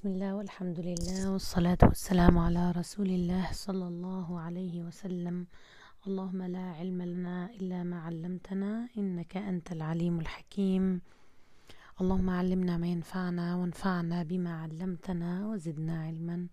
بسم 0.00 0.08
الله 0.08 0.34
والحمد 0.34 0.80
لله 0.80 1.32
والصلاة 1.32 1.78
والسلام 1.82 2.38
على 2.38 2.70
رسول 2.70 3.10
الله 3.10 3.52
صلى 3.52 3.86
الله 3.88 4.40
عليه 4.40 4.82
وسلم. 4.82 5.46
اللهم 6.06 6.42
لا 6.42 6.66
علم 6.78 7.02
لنا 7.02 7.50
إلا 7.60 7.82
ما 7.82 8.00
علمتنا 8.00 8.88
إنك 8.98 9.36
أنت 9.36 9.72
العليم 9.72 10.20
الحكيم. 10.20 11.00
اللهم 12.00 12.30
علمنا 12.30 12.76
ما 12.76 12.86
ينفعنا 12.86 13.56
وانفعنا 13.56 14.22
بما 14.22 14.52
علمتنا 14.62 15.46
وزدنا 15.46 16.02
علما 16.02 16.46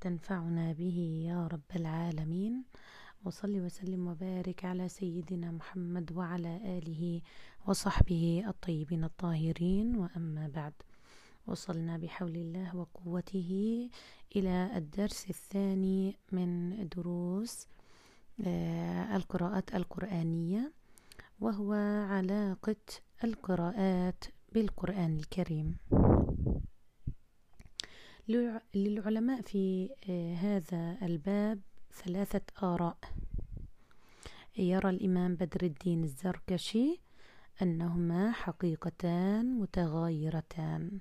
تنفعنا 0.00 0.72
به 0.72 0.98
يا 1.30 1.46
رب 1.46 1.70
العالمين. 1.76 2.64
وصل 3.24 3.60
وسلم 3.60 4.06
وبارك 4.06 4.64
على 4.64 4.88
سيدنا 4.88 5.50
محمد 5.50 6.12
وعلى 6.12 6.78
آله 6.78 7.20
وصحبه 7.66 8.44
الطيبين 8.46 9.04
الطاهرين. 9.04 9.96
وأما 9.96 10.48
بعد 10.54 10.72
وصلنا 11.46 11.96
بحول 11.98 12.36
الله 12.36 12.76
وقوته 12.76 13.50
إلى 14.36 14.70
الدرس 14.76 15.30
الثاني 15.30 16.16
من 16.32 16.88
دروس 16.88 17.66
آه، 18.46 19.16
القراءات 19.16 19.74
القرآنية 19.74 20.72
وهو 21.40 21.72
علاقة 22.10 22.76
القراءات 23.24 24.24
بالقرآن 24.52 25.16
الكريم. 25.16 25.76
للعلماء 28.74 29.42
في 29.42 29.90
آه، 30.10 30.34
هذا 30.34 30.98
الباب 31.02 31.60
ثلاثة 31.92 32.40
آراء. 32.62 32.98
يرى 34.58 34.90
الإمام 34.90 35.34
بدر 35.34 35.62
الدين 35.62 36.04
الزركشي 36.04 37.00
أنهما 37.62 38.32
حقيقتان 38.32 39.58
متغايرتان. 39.58 40.98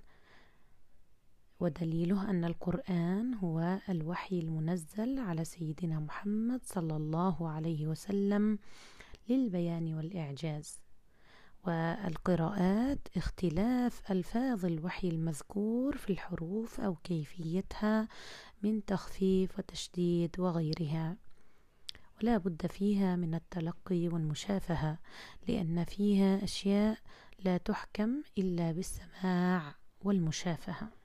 ودليله 1.62 2.30
أن 2.30 2.46
القرآن 2.46 3.34
هو 3.34 3.80
الوحي 3.90 4.40
المنزل 4.40 5.20
على 5.20 5.46
سيدنا 5.46 5.99
محمد 5.99 6.62
صلى 6.63 6.96
الله 6.96 7.49
عليه 7.49 7.88
وسلم 7.88 8.60
للبيان 9.30 9.94
والإعجاز. 9.94 10.82
والقراءات 11.68 13.08
اختلاف 13.18 14.12
ألفاظ 14.12 14.66
الوحي 14.66 15.10
المذكور 15.10 15.98
في 15.98 16.10
الحروف 16.10 16.80
أو 16.80 16.96
كيفيتها 16.96 18.07
من 18.63 18.85
تخفيف 18.85 19.60
وتشديد 19.60 20.40
وغيرها. 20.40 21.18
ولا 22.22 22.38
بد 22.38 22.68
فيها 22.68 23.16
من 23.16 23.35
التلقي 23.35 24.07
والمشافهة 24.07 24.98
لأن 25.48 25.84
فيها 25.84 26.44
أشياء 26.44 26.98
لا 27.40 27.57
تحكم 27.57 28.22
إلا 28.38 28.72
بالسماع 28.72 29.76
والمشافهة. 30.02 31.01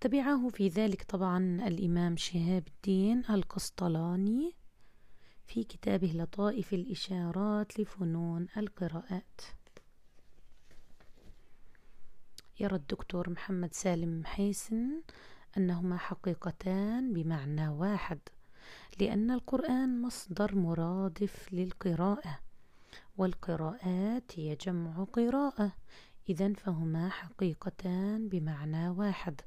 تبعه 0.00 0.48
في 0.48 0.68
ذلك 0.68 1.02
طبعا 1.02 1.38
الإمام 1.68 2.16
شهاب 2.16 2.68
الدين 2.68 3.22
القسطلاني 3.30 4.54
في 5.46 5.64
كتابه 5.64 6.12
لطائف 6.14 6.72
الإشارات 6.74 7.80
لفنون 7.80 8.46
القراءات. 8.56 9.40
يرى 12.60 12.76
الدكتور 12.76 13.30
محمد 13.30 13.74
سالم 13.74 14.20
محيسن 14.20 15.02
أنهما 15.56 15.96
حقيقتان 15.96 17.12
بمعنى 17.12 17.68
واحد 17.68 18.18
لأن 19.00 19.30
القرآن 19.30 20.02
مصدر 20.02 20.54
مرادف 20.54 21.52
للقراءة 21.52 22.38
والقراءات 23.16 24.32
هي 24.38 24.56
جمع 24.56 25.04
قراءة 25.04 25.72
إذا 26.28 26.52
فهما 26.52 27.08
حقيقتان 27.08 28.28
بمعنى 28.28 28.88
واحد 28.88 29.40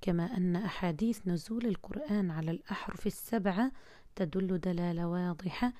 كما 0.00 0.36
أن 0.36 0.56
أحاديث 0.56 1.28
نزول 1.28 1.66
القرآن 1.66 2.30
على 2.30 2.50
الأحرف 2.50 3.06
السبعة 3.06 3.72
تدل 4.16 4.58
دلالة 4.60 5.08
واضحة 5.08 5.72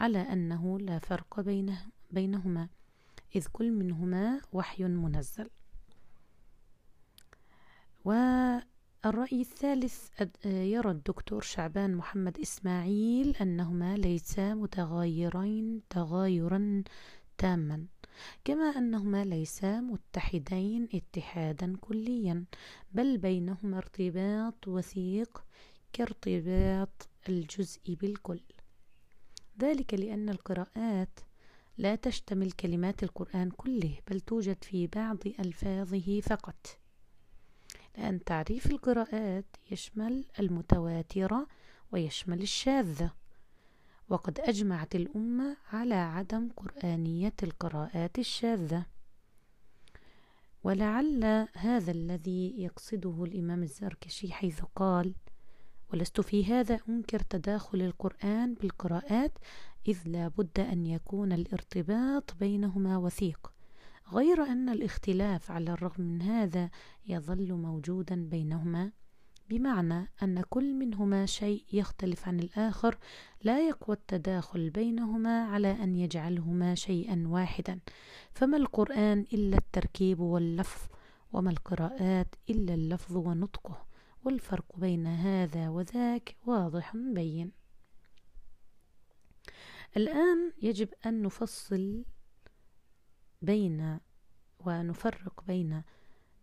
على 0.00 0.18
أنه 0.18 0.78
لا 0.78 0.98
فرق 0.98 1.40
بينه 1.40 1.86
بينهما 2.10 2.68
إذ 3.36 3.46
كل 3.52 3.70
منهما 3.70 4.40
وحي 4.52 4.84
منزل. 4.84 5.50
والرأي 8.04 9.40
الثالث 9.40 10.10
يرى 10.46 10.90
الدكتور 10.90 11.42
شعبان 11.42 11.94
محمد 11.94 12.38
إسماعيل 12.38 13.36
أنهما 13.36 13.96
ليسا 13.96 14.54
متغايرين 14.54 15.80
تغايرا 15.90 16.82
تاما. 17.38 17.86
كما 18.44 18.64
أنهما 18.64 19.24
ليسا 19.24 19.80
متحدين 19.80 20.88
اتحادا 20.94 21.76
كليا 21.80 22.44
بل 22.92 23.18
بينهما 23.18 23.78
ارتباط 23.78 24.68
وثيق 24.68 25.44
كارتباط 25.92 27.08
الجزء 27.28 27.80
بالكل. 27.94 28.40
ذلك 29.60 29.94
لأن 29.94 30.28
القراءات 30.28 31.20
لا 31.78 31.94
تشتمل 31.94 32.52
كلمات 32.52 33.02
القرآن 33.02 33.50
كله 33.50 33.98
بل 34.10 34.20
توجد 34.20 34.64
في 34.64 34.86
بعض 34.86 35.18
ألفاظه 35.26 36.20
فقط. 36.20 36.78
لأن 37.98 38.24
تعريف 38.24 38.66
القراءات 38.66 39.44
يشمل 39.70 40.24
المتواترة 40.40 41.46
ويشمل 41.92 42.42
الشاذة. 42.42 43.10
وقد 44.08 44.40
أجمعت 44.40 44.94
الأمة 44.94 45.56
على 45.72 45.94
عدم 45.94 46.48
قرآنية 46.56 47.34
القراءات 47.42 48.18
الشاذة. 48.18 48.86
ولعل 50.64 51.48
هذا 51.54 51.90
الذي 51.92 52.62
يقصده 52.62 53.24
الإمام 53.24 53.62
الزركشي 53.62 54.32
حيث 54.32 54.60
قال 54.76 55.14
ولست 55.92 56.20
في 56.20 56.44
هذا 56.44 56.80
أنكر 56.88 57.20
تداخل 57.20 57.80
القرآن 57.82 58.54
بالقراءات 58.54 59.38
إذ 59.88 59.98
لا 60.06 60.28
بد 60.28 60.60
أن 60.60 60.86
يكون 60.86 61.32
الارتباط 61.32 62.34
بينهما 62.34 62.96
وثيق. 62.96 63.52
غير 64.12 64.42
أن 64.42 64.68
الاختلاف 64.68 65.50
على 65.50 65.70
الرغم 65.70 66.04
من 66.04 66.22
هذا 66.22 66.70
يظل 67.06 67.52
موجودا 67.54 68.28
بينهما. 68.28 68.92
بمعنى 69.48 70.08
أن 70.22 70.42
كل 70.50 70.74
منهما 70.74 71.26
شيء 71.26 71.64
يختلف 71.72 72.28
عن 72.28 72.40
الآخر 72.40 72.98
لا 73.42 73.68
يقوى 73.68 73.96
التداخل 73.96 74.70
بينهما 74.70 75.44
على 75.44 75.70
أن 75.82 75.96
يجعلهما 75.96 76.74
شيئا 76.74 77.24
واحدا. 77.26 77.80
فما 78.32 78.56
القرآن 78.56 79.24
إلا 79.32 79.56
التركيب 79.56 80.20
واللفظ 80.20 80.88
وما 81.32 81.50
القراءات 81.50 82.34
إلا 82.50 82.74
اللفظ 82.74 83.16
ونطقه؟ 83.16 83.86
والفرق 84.24 84.76
بين 84.76 85.06
هذا 85.06 85.68
وذاك 85.68 86.36
واضح 86.46 86.96
بين. 86.96 87.52
الآن 89.96 90.52
يجب 90.62 90.88
أن 91.06 91.22
نفصل 91.22 92.04
بين 93.42 93.98
ونفرق 94.66 95.44
بين 95.46 95.82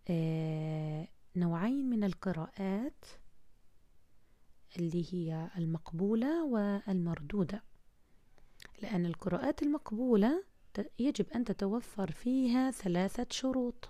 آه 0.08 1.08
نوعين 1.36 1.90
من 1.90 2.04
القراءات 2.04 3.04
اللي 4.76 5.06
هي 5.12 5.50
المقبولة 5.58 6.44
والمردودة. 6.44 7.62
لأن 8.82 9.06
القراءات 9.06 9.62
المقبولة 9.62 10.44
يجب 10.98 11.26
أن 11.30 11.44
تتوفر 11.44 12.10
فيها 12.10 12.70
ثلاثة 12.70 13.26
شروط. 13.30 13.88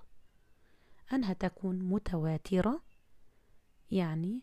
أنها 1.12 1.32
تكون 1.32 1.78
متواترة 1.78 2.82
يعني 3.90 4.40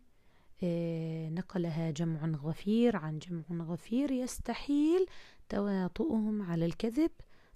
آه، 0.63 1.29
نقلها 1.29 1.91
جمع 1.91 2.25
غفير 2.25 2.95
عن 2.95 3.19
جمع 3.19 3.43
غفير 3.65 4.11
يستحيل 4.11 5.05
تواطؤهم 5.49 6.41
على 6.41 6.65
الكذب 6.65 7.11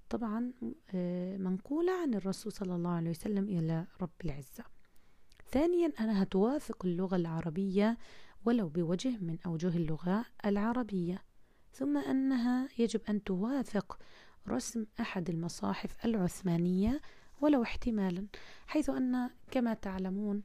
طبعا 0.10 0.52
آه، 0.94 1.38
منقولة 1.38 2.02
عن 2.02 2.14
الرسول 2.14 2.52
صلى 2.52 2.76
الله 2.76 2.90
عليه 2.90 3.10
وسلم 3.10 3.44
إلى 3.44 3.88
رب 4.02 4.10
العزة. 4.26 4.75
ثانيا 5.52 5.92
أنها 6.00 6.24
توافق 6.24 6.86
اللغة 6.86 7.16
العربية 7.16 7.98
ولو 8.46 8.70
بوجه 8.70 9.18
من 9.22 9.38
أوجه 9.46 9.68
اللغة 9.68 10.26
العربية. 10.46 11.24
ثم 11.74 11.98
أنها 11.98 12.70
يجب 12.78 13.02
أن 13.10 13.24
توافق 13.24 14.00
رسم 14.48 14.86
أحد 15.00 15.30
المصاحف 15.30 16.06
العثمانية 16.06 17.02
ولو 17.42 17.64
احتمالا 17.64 18.28
حيث 18.68 18.90
أن 18.90 19.30
كما 19.52 19.74
تعلمون 19.74 20.44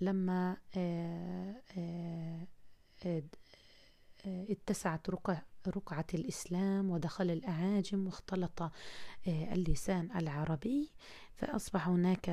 لما 0.00 0.56
آه، 0.76 1.62
آه، 1.78 2.46
آه، 3.06 3.22
اتسعت 4.26 5.10
رقعة 5.68 6.06
الإسلام 6.14 6.90
ودخل 6.90 7.30
الأعاجم 7.30 8.06
واختلط 8.06 8.62
اللسان 9.26 10.10
العربي. 10.16 10.90
فأصبح 11.38 11.88
هناك 11.88 12.28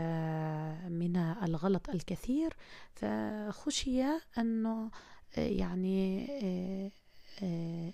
من 0.89 1.17
الغلط 1.17 1.89
الكثير 1.89 2.53
فخشي 2.93 4.03
أنه 4.37 4.91
يعني 5.37 6.27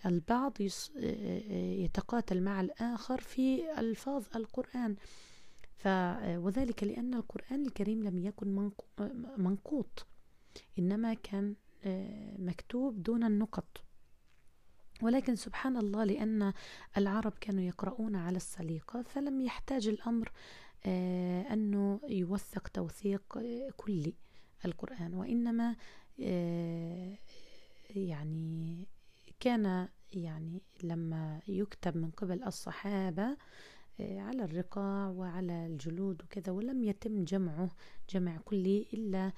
البعض 0.05 0.57
يتقاتل 1.83 2.41
مع 2.43 2.61
الآخر 2.61 3.21
في 3.21 3.79
ألفاظ 3.79 4.23
القرآن. 4.35 4.95
وذلك 6.25 6.83
لأن 6.83 7.13
القرآن 7.13 7.65
الكريم 7.65 8.03
لم 8.03 8.19
يكن 8.19 8.71
منقوط 9.37 10.05
إنما 10.79 11.13
كان 11.13 11.55
مكتوب 12.39 13.03
دون 13.03 13.23
النقط. 13.23 13.83
ولكن 15.01 15.35
سبحان 15.35 15.77
الله 15.77 16.03
لأن 16.03 16.53
العرب 16.97 17.33
كانوا 17.41 17.63
يقرؤون 17.63 18.15
على 18.15 18.37
السليقة 18.37 19.01
فلم 19.01 19.41
يحتاج 19.41 19.87
الأمر 19.87 20.27
آه، 20.27 20.31
أنه 21.53 21.99
يوثق 22.09 22.67
توثيق 22.67 23.21
كلي 23.77 24.13
القرآن. 24.65 25.13
وإنما 25.13 25.75
آه، 26.19 27.17
يعني 27.95 28.87
كان 29.39 29.87
يعني 30.13 30.61
لما 30.83 31.41
يكتب 31.47 31.97
من 31.97 32.11
قبل 32.11 32.43
الصحابة 32.43 33.37
آه، 33.99 34.19
على 34.19 34.43
الرقاع 34.43 35.09
وعلى 35.09 35.65
الجلود 35.65 36.21
وكذا 36.23 36.51
ولم 36.51 36.83
يتم 36.83 37.23
جمعه 37.23 37.69
جمع 38.09 38.37
كلي 38.37 38.87
إلا 38.93 39.31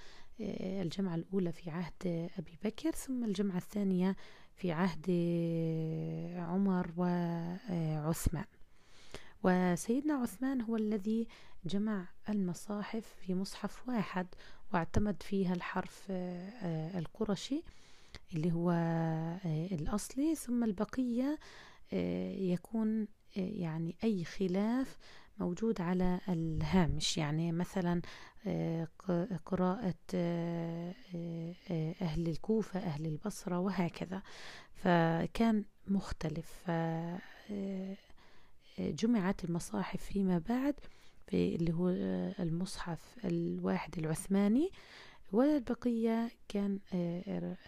الجمعة 0.81 1.15
الأولى 1.15 1.51
في 1.51 1.69
عهد 1.69 2.29
أبي 2.37 2.57
بكر 2.63 2.91
ثم 2.91 3.23
الجمعة 3.23 3.57
الثانية 3.57 4.15
في 4.55 4.71
عهد 4.71 5.05
عمر 6.37 6.91
وعثمان 6.97 8.45
وسيدنا 9.43 10.13
عثمان 10.13 10.61
هو 10.61 10.75
الذي 10.75 11.27
جمع 11.65 12.05
المصاحف 12.29 13.15
في 13.21 13.35
مصحف 13.35 13.89
واحد 13.89 14.27
واعتمد 14.73 15.23
فيها 15.23 15.53
الحرف 15.53 16.07
آه، 16.09 16.99
القرشي 16.99 17.63
اللي 18.33 18.51
هو 18.51 18.71
آه، 18.71 19.67
الأصلي. 19.71 20.35
ثم 20.35 20.63
البقية 20.63 21.39
آه، 21.93 22.31
يكون 22.33 23.07
يعني 23.35 23.95
أي 24.03 24.23
خلاف 24.23 24.97
موجود 25.37 25.81
على 25.81 26.19
الهامش. 26.29 27.17
يعني 27.17 27.51
مثلا 27.51 28.01
قراءة 29.45 29.93
أهل 32.01 32.27
الكوفة 32.27 32.79
أهل 32.79 33.05
البصرة 33.05 33.59
وهكذا. 33.59 34.21
فكان 34.73 35.65
مختلف. 35.87 36.63
جمعت 38.79 39.43
المصاحف 39.43 40.03
فيما 40.03 40.41
بعد 40.49 40.75
في 41.27 41.55
اللي 41.55 41.73
هو 41.73 41.89
المصحف 42.39 43.15
الواحد 43.25 43.97
العثماني 43.97 44.69
والبقية 45.31 46.31
كان 46.47 46.79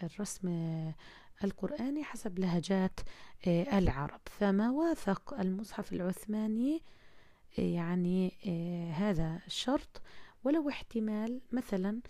الرسم 0.02 0.48
القرآني 1.44 2.04
حسب 2.04 2.38
لهجات 2.38 3.00
العرب. 3.46 4.20
فما 4.26 4.70
وافق 4.70 5.40
المصحف 5.40 5.92
العثماني 5.92 6.82
يعني 7.58 8.32
هذا 8.94 9.40
الشرط. 9.46 10.02
ولو 10.44 10.68
احتمال 10.68 11.40
مثلا 11.52 12.00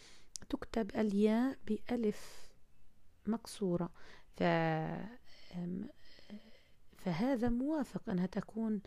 تكتب 0.48 0.90
الياء 0.96 1.58
بألف 1.66 2.50
مقصورة. 3.26 3.90
فهذا 7.06 7.48
موافق 7.48 8.10
أنها 8.10 8.26
تكون 8.26 8.80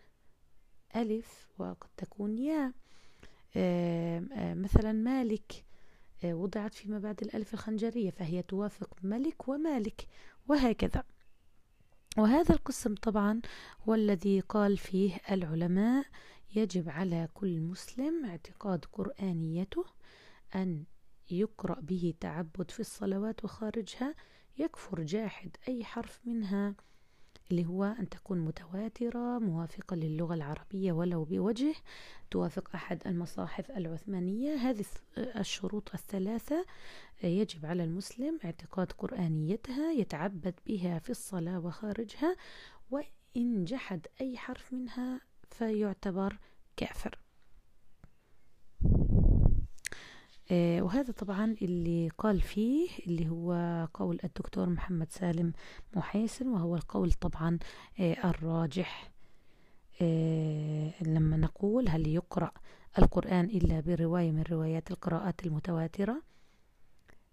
ألف 0.96 1.48
وقد 1.58 1.88
تكون 1.96 2.38
ياء. 2.38 2.72
مثلا 4.54 4.92
مالك 4.92 5.64
آه، 6.24 6.34
وضعت 6.34 6.74
فيما 6.74 6.98
بعد 6.98 7.22
الألف 7.22 7.54
الخنجرية 7.54 8.10
فهي 8.10 8.42
توافق 8.42 8.96
ملك 9.02 9.48
ومالك 9.48 10.06
وهكذا. 10.48 11.04
وهذا 12.18 12.54
القسم 12.54 12.94
طبعا 12.94 13.40
هو 13.88 13.94
الذي 13.94 14.40
قال 14.40 14.76
فيه 14.76 15.20
العلماء 15.30 16.04
يجب 16.54 16.88
على 16.88 17.28
كل 17.34 17.60
مسلم 17.60 18.24
اعتقاد 18.24 18.84
قرآنيته 18.84 19.84
أن 20.54 20.84
يقرأ 21.30 21.80
به 21.80 22.14
تعبد 22.20 22.70
في 22.70 22.80
الصلوات 22.80 23.44
وخارجها 23.44 24.14
يكفر 24.58 25.02
جاحد 25.02 25.56
أي 25.68 25.84
حرف 25.84 26.20
منها. 26.24 26.74
اللي 27.50 27.66
هو 27.66 27.84
أن 27.84 28.08
تكون 28.08 28.38
متواترة 28.38 29.38
موافقة 29.38 29.96
للغة 29.96 30.34
العربية 30.34 30.92
ولو 30.92 31.24
بوجه 31.24 31.74
توافق 32.30 32.70
أحد 32.74 33.06
المصاحف 33.06 33.70
العثمانية. 33.70 34.54
هذه 34.54 34.84
الشروط 35.18 35.94
الثلاثة 35.94 36.66
يجب 37.22 37.66
على 37.66 37.84
المسلم 37.84 38.38
اعتقاد 38.44 38.92
قرآنيتها 38.92 39.92
يتعبد 39.92 40.54
بها 40.66 40.98
في 40.98 41.10
الصلاة 41.10 41.58
وخارجها 41.58 42.36
وإن 42.90 43.64
جحد 43.64 44.06
أي 44.20 44.36
حرف 44.36 44.72
منها 44.72 45.20
فيعتبر 45.50 46.38
كافر 46.76 47.18
آه، 48.84 50.39
وهذا 50.52 51.12
طبعا 51.12 51.56
اللي 51.62 52.08
قال 52.18 52.40
فيه 52.40 52.88
اللي 53.06 53.28
هو 53.28 53.52
قول 53.94 54.18
الدكتور 54.24 54.68
محمد 54.68 55.10
سالم 55.10 55.52
محيسن 55.96 56.48
وهو 56.48 56.76
القول 56.76 57.12
طبعا 57.12 57.58
آه، 58.00 58.30
الراجح. 58.30 59.10
آه، 60.02 60.92
لما 61.02 61.36
نقول 61.36 61.88
هل 61.88 62.06
يقرأ 62.06 62.52
القرآن 62.98 63.44
إلا 63.44 63.80
برواية 63.80 64.30
من 64.30 64.44
روايات 64.50 64.90
القراءات 64.90 65.46
المتواترة؟ 65.46 66.22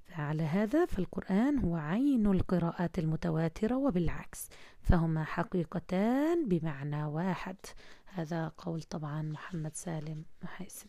فعلى 0.05 0.43
هذا 0.43 0.85
فالقرآن 0.85 1.59
هو 1.59 1.75
عين 1.75 2.27
القراءات 2.27 2.99
المتواترة 2.99 3.77
وبالعكس 3.77 4.49
فهما 4.81 5.23
حقيقتان 5.23 6.47
بمعنى 6.47 7.05
واحد. 7.05 7.55
هذا 8.05 8.51
قول 8.57 8.81
طبعا 8.81 9.21
محمد 9.21 9.75
سالم 9.75 10.25
محيسن 10.43 10.87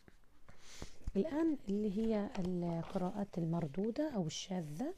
الآن 1.17 1.57
اللي 1.69 1.99
هي 1.99 2.31
القراءات 2.39 3.39
المردودة 3.39 4.11
أو 4.15 4.27
الشاذة 4.27 4.95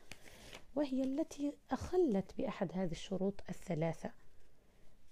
وهي 0.74 1.02
التي 1.02 1.52
أخلت 1.70 2.32
بأحد 2.38 2.70
هذه 2.74 2.90
الشروط 2.90 3.34
الثلاثة. 3.48 4.10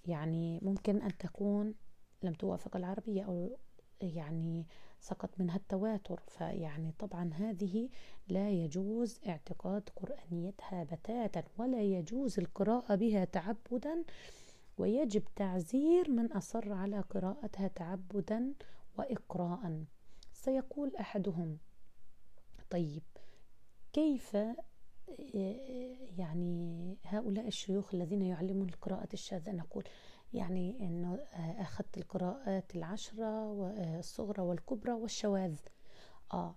يعني 0.06 0.60
ممكن 0.62 1.02
أن 1.02 1.18
تكون 1.18 1.74
لم 2.22 2.32
توافق 2.32 2.76
العربية 2.76 3.22
أو 3.22 3.56
يعني 4.00 4.66
سقط 5.00 5.30
منها 5.38 5.56
التواتر. 5.56 6.20
فيعني 6.26 6.92
طبعا 6.98 7.30
هذه 7.34 7.88
لا 8.28 8.50
يجوز 8.50 9.20
اعتقاد 9.28 9.88
قرآنيتها 9.96 10.84
بتاتا 10.84 11.42
ولا 11.58 11.82
يجوز 11.82 12.38
القراءة 12.38 12.94
بها 12.94 13.24
تعبدا 13.24 14.04
ويجب 14.78 15.22
تعزير 15.36 16.10
من 16.10 16.32
أصر 16.32 16.72
على 16.72 17.00
قراءتها 17.00 17.68
تعبدا 17.68 18.54
وإقراء 18.98 19.84
سيقول 20.48 20.96
أحدهم 20.96 21.58
طيب 22.70 23.02
كيف 23.92 24.36
يعني 26.18 26.96
هؤلاء 27.04 27.46
الشيوخ 27.46 27.94
الذين 27.94 28.22
يعلمون 28.22 28.68
القراءة 28.68 29.08
الشاذة؟ 29.12 29.52
نقول 29.52 29.84
يعني 30.32 30.76
إنه 30.80 31.14
أخذت 31.58 31.98
القراءات 31.98 32.76
العشرة 32.76 33.50
والصغرى 33.50 34.42
والكبرى 34.42 34.92
والشواذ. 34.92 35.58
آه 36.32 36.54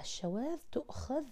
الشواذ 0.00 0.58
تؤخذ 0.72 1.24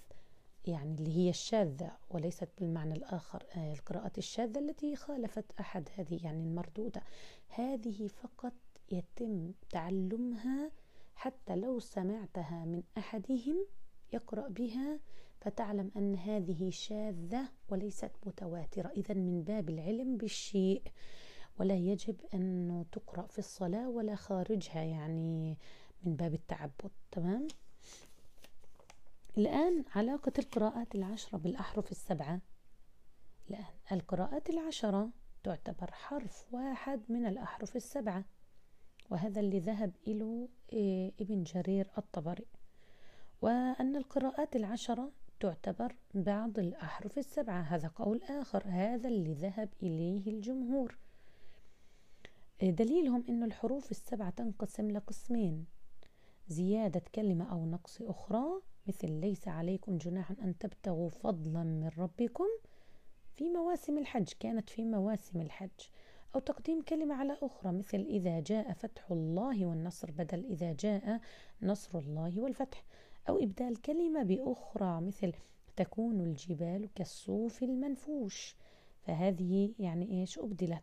يعني 0.67 0.95
اللي 0.95 1.17
هي 1.17 1.31
الشاذة 1.31 1.93
وليست 2.11 2.49
بالمعنى 2.59 2.95
الآخر 2.95 3.43
القراءات 3.57 4.19
الشاذة 4.19 4.59
التي 4.59 4.97
خالفت 4.97 5.53
أحد 5.61 5.89
هذه 5.97 6.25
يعني 6.25 6.43
المردودة. 6.43 7.03
هذه 7.49 8.07
فقط 8.07 8.55
يتم 8.93 9.53
تعلمها 9.71 10.71
حتى 11.19 11.57
لو 11.57 11.79
سمعتها 11.79 12.65
من 12.65 12.83
أحدهم 12.99 13.67
يقرأ 14.13 14.49
بها 14.49 15.01
فتعلم 15.41 15.91
أن 15.97 16.15
هذه 16.15 16.71
شاذة 16.71 17.49
وليست 17.69 18.11
متواترة. 18.27 18.89
اذا 18.89 19.15
من 19.15 19.43
باب 19.43 19.69
العلم 19.69 20.17
بالشيء. 20.17 20.83
ولا 21.61 21.75
يجب 21.75 22.17
أن 22.35 22.85
تقرأ 22.93 23.27
في 23.27 23.39
الصلاة 23.39 23.89
ولا 23.89 24.15
خارجها 24.15 24.83
يعني 24.83 25.59
من 26.03 26.17
باب 26.17 26.35
التعبد. 26.35 26.91
تمام؟ 27.11 27.49
الآن 29.39 29.85
علاقة 29.95 30.33
القراءات 30.39 30.95
العشرة 30.95 31.39
بالأحرف 31.39 31.91
السبعة. 31.91 32.41
الآن 33.51 33.65
القراءات 33.93 34.51
العشرة 34.51 35.11
تعتبر 35.45 35.93
حرف 35.93 36.47
واحد 36.53 37.01
من 37.09 37.27
الأحرف 37.27 37.77
السبعة. 37.77 38.25
وهذا 39.11 39.41
اللي 39.41 39.59
ذهب 39.61 39.93
إلى 40.07 40.49
إيه، 40.73 41.13
ابن 41.21 41.43
جرير 41.43 41.91
الطبري. 41.99 42.47
وأن 43.43 43.97
القراءات 43.97 44.57
العشرة 44.57 45.13
تعتبر 45.41 45.95
بعض 46.15 46.59
الأحرف 46.59 47.19
السبعة 47.19 47.61
هذا 47.61 47.89
قول 47.89 48.23
آخر 48.23 48.63
هذا 48.67 49.09
اللي 49.09 49.33
ذهب 49.33 49.69
إليه 49.83 50.31
الجمهور. 50.31 50.99
إيه، 52.63 52.71
دليلهم 52.71 53.25
أن 53.29 53.43
الحروف 53.43 53.91
السبعة 53.91 54.31
تنقسم 54.31 54.91
لقسمين 54.91 55.67
زيادة 56.49 57.03
كلمة 57.15 57.53
أو 57.53 57.67
نقص 57.67 58.03
أخرى 58.03 58.63
مثل 58.87 59.11
ليس 59.11 59.49
عليكم 59.49 59.99
جناح 59.99 60.31
أن 60.31 60.59
تبتغوا 60.59 61.09
فضلا 61.09 61.63
من 61.63 61.91
ربكم 61.99 62.47
في 63.37 63.51
مواسم 63.51 63.99
الحج 63.99 64.29
كانت 64.41 64.71
في 64.71 64.85
مواسم 64.85 65.41
الحج. 65.41 65.81
أو 66.35 66.41
تقديم 66.41 66.83
كلمة 66.83 67.15
على 67.15 67.37
أخرى 67.43 67.73
مثل 67.73 67.99
إذا 67.99 68.41
جاء 68.41 68.73
فتح 68.73 69.11
الله 69.11 69.67
والنصر 69.67 70.11
بدل 70.11 70.45
إذا 70.45 70.73
جاء 70.73 71.21
نصر 71.63 71.99
الله 71.99 72.41
والفتح 72.41 72.85
أو 73.29 73.39
إبدال 73.39 73.83
كلمة 73.83 74.23
بأخرى 74.23 75.01
مثل 75.01 75.33
تكون 75.77 76.21
الجبال 76.21 76.89
كالصوف 76.95 77.63
المنفوش. 77.63 78.57
فهذه 79.01 79.75
يعني 79.79 80.21
إيش؟ 80.21 80.39
أبدلت. 80.39 80.83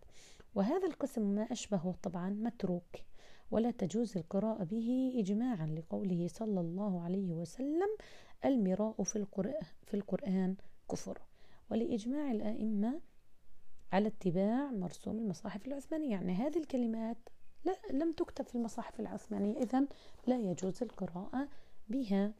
وهذا 0.55 0.87
القسم 0.87 1.21
ما 1.21 1.41
أشبهه 1.51 1.95
طبعا 2.03 2.29
متروك 2.29 2.95
ولا 3.51 3.71
تجوز 3.71 4.17
القراءة 4.17 4.63
به 4.63 5.13
إجماعا 5.15 5.67
لقوله 5.67 6.27
صلى 6.27 6.59
الله 6.59 7.01
عليه 7.01 7.33
وسلم 7.33 7.89
المراء 8.45 9.03
في 9.03 9.15
القرآن, 9.15 9.65
في 9.85 9.93
القرآن 9.93 10.55
كفر. 10.91 11.21
ولإجماع 11.71 12.31
الأئمة 12.31 13.01
على 13.95 14.07
اتباع 14.07 14.71
مرسوم 14.71 15.17
المصاحف 15.17 15.67
العثمانية. 15.67 16.09
يعني 16.09 16.33
هذه 16.33 16.57
الكلمات 16.57 17.17
لا 17.65 17.75
لم 17.91 18.11
تكتب 18.11 18.45
في 18.45 18.55
المصاحف 18.55 18.99
العثمانية. 18.99 19.57
إذا 19.57 19.85
لا 20.27 20.35
يجوز 20.35 20.83
القراءة 20.83 21.47
بها. 21.89 22.33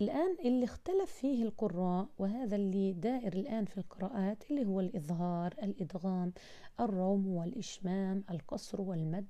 الآن 0.00 0.36
اللي 0.44 0.64
اختلف 0.64 1.12
فيه 1.12 1.42
القراء 1.42 2.08
وهذا 2.18 2.56
اللي 2.56 2.92
دائر 2.92 3.32
الآن 3.32 3.64
في 3.64 3.78
القراءات 3.78 4.50
اللي 4.50 4.66
هو 4.66 4.80
الإظهار 4.80 5.54
الإدغام 5.62 6.32
الروم 6.80 7.26
والإشمام 7.28 8.24
القصر 8.30 8.80
والمد 8.80 9.28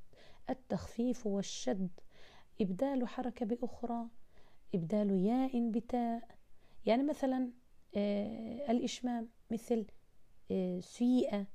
التخفيف 0.51 1.27
والشد 1.27 1.91
إبدال 2.61 3.09
حركة 3.09 3.47
بأخرى 3.47 4.07
إبدال 4.75 5.11
ياء 5.11 5.71
بتاء. 5.71 6.29
يعني 6.87 7.03
مثلا 7.03 7.51
آه 7.97 8.71
الإشمام 8.71 9.29
مثل 9.51 9.87
سيئة. 10.81 11.47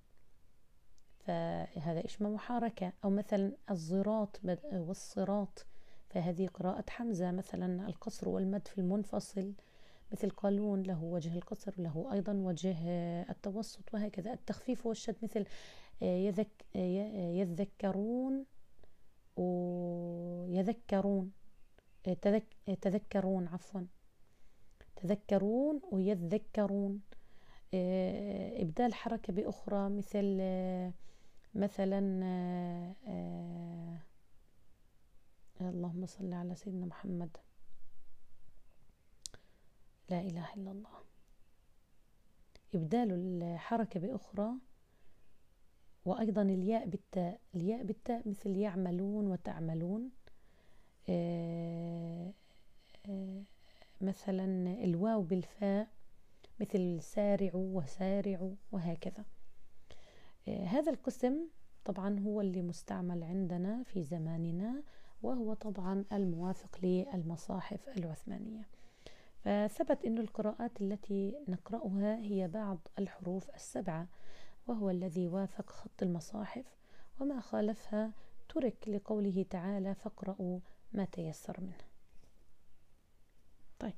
فهذا 1.19 2.05
إشمام 2.05 2.33
وحركة 2.33 2.93
أو 3.03 3.09
مثلا 3.09 3.51
الزراط 3.71 4.39
والصراط. 4.73 5.65
فهذه 6.09 6.47
قراءة 6.47 6.83
حمزة. 6.89 7.31
مثلا 7.31 7.87
القصر 7.87 8.29
والمد 8.29 8.67
في 8.67 8.77
المنفصل. 8.77 9.53
مثل 10.11 10.29
قالون 10.29 10.83
له 10.83 11.03
وجه 11.03 11.35
القصر 11.35 11.73
وله 11.77 12.13
أيضا 12.13 12.33
وجه 12.33 12.77
التوسط 13.29 13.93
وهكذا. 13.93 14.33
التخفيف 14.33 14.85
والشد 14.85 15.15
مثل 15.23 15.45
يذك 16.01 16.65
يذكرون 17.35 18.45
ويذكرون. 19.35 21.31
آه، 22.07 22.47
تذكرون 22.81 23.47
عفوا. 23.47 23.81
تذكرون 24.95 25.81
ويذكرون. 25.91 27.01
إبدال 27.73 28.93
حركة 28.93 29.33
بأخرى 29.33 29.89
مثل 29.89 30.37
مثلا 31.55 31.99
اللهم 35.61 36.05
صل 36.05 36.33
على 36.33 36.55
سيدنا 36.55 36.85
محمد. 36.85 37.37
لا 40.09 40.21
إله 40.21 40.53
إلا 40.53 40.71
الله. 40.71 40.97
إبدال 42.75 43.11
الحركة 43.43 43.99
بأخرى 43.99 44.51
وأيضا 46.05 46.41
الياء 46.41 46.85
بالتاء. 46.85 47.39
الياء 47.55 47.83
بالتاء 47.83 48.29
مثل 48.29 48.49
يعملون 48.49 49.27
وتعملون. 49.27 50.11
آه، 51.09 52.33
آه، 53.05 53.43
مثلا 54.01 54.45
الواو 54.83 55.21
بالفاء. 55.21 55.87
مثل 56.59 57.01
سارعوا 57.01 57.77
وسارعوا 57.77 58.55
وهكذا. 58.71 59.25
آه، 60.47 60.65
هذا 60.65 60.91
القسم 60.91 61.47
طبعا 61.85 62.19
هو 62.19 62.41
اللي 62.41 62.61
مستعمل 62.61 63.23
عندنا 63.23 63.83
في 63.83 64.03
زماننا 64.03 64.83
وهو 65.23 65.53
طبعا 65.53 66.05
الموافق 66.11 66.79
للمصاحف 66.83 67.89
العثمانية. 67.97 68.67
فثبت 69.43 70.05
أن 70.05 70.17
القراءات 70.17 70.81
التي 70.81 71.35
نقرأها 71.47 72.17
هي 72.17 72.47
بعض 72.47 72.77
الحروف 72.99 73.49
السبعة 73.55 74.07
وهو 74.67 74.89
الذي 74.89 75.27
وافق 75.27 75.69
خط 75.69 76.03
المصاحف 76.03 76.65
وما 77.19 77.39
خالفها 77.39 78.11
ترك 78.49 78.87
لقوله 78.87 79.45
تعالى 79.49 79.95
فاقرأوا 79.95 80.59
ما 80.93 81.05
تيسر 81.05 81.61
منه 81.61 81.87
طيب 83.79 83.93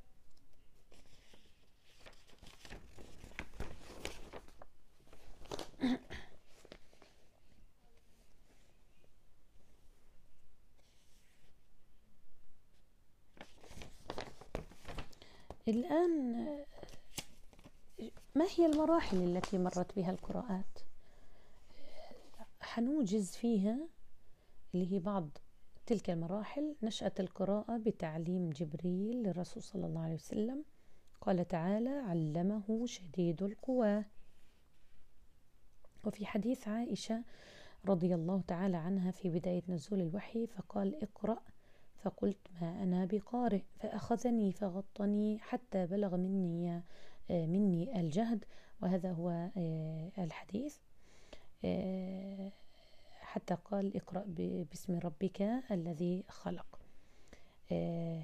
الآن 15.70 16.46
ما 18.34 18.46
هي 18.56 18.66
المراحل 18.66 19.16
التي 19.16 19.58
مرت 19.58 19.96
بها 19.96 20.10
القراءات؟ 20.10 20.78
حنوجز 22.60 23.30
فيها 23.30 23.78
اللي 24.74 24.92
هي 24.92 24.98
بعض 24.98 25.28
تلك 25.86 26.10
المراحل. 26.10 26.76
نشأة 26.82 27.12
القراءة 27.20 27.76
بتعليم 27.76 28.50
جبريل 28.50 29.22
للرسول 29.22 29.62
صلى 29.62 29.86
الله 29.86 30.02
عليه 30.02 30.14
وسلم. 30.14 30.64
قال 31.20 31.48
تعالى 31.48 31.90
علمه 31.90 32.86
شديد 32.86 33.42
القوى 33.42 34.04
وفي 36.04 36.26
حديث 36.26 36.68
عائشة 36.68 37.24
رضي 37.86 38.14
الله 38.14 38.42
تعالى 38.48 38.76
عنها 38.76 39.10
في 39.10 39.28
بداية 39.28 39.62
نزول 39.68 40.00
الوحي 40.00 40.46
فقال 40.46 41.02
اقرأ 41.02 41.42
فقلت 42.02 42.38
ما 42.60 42.82
أنا 42.82 43.04
بقارئ 43.04 43.62
فأخذني 43.78 44.52
فغطني 44.52 45.38
حتى 45.38 45.86
بلغ 45.86 46.16
مني 46.16 46.82
آه، 47.30 47.46
مني 47.46 48.00
الجهد 48.00 48.44
وهذا 48.82 49.12
هو 49.12 49.50
آه، 49.56 50.10
الحديث. 50.18 50.76
آه، 51.64 52.52
حتى 53.20 53.54
قال 53.64 53.96
اقرأ 53.96 54.24
باسم 54.70 54.98
ربك 54.98 55.42
الذي 55.70 56.24
خلق. 56.28 56.66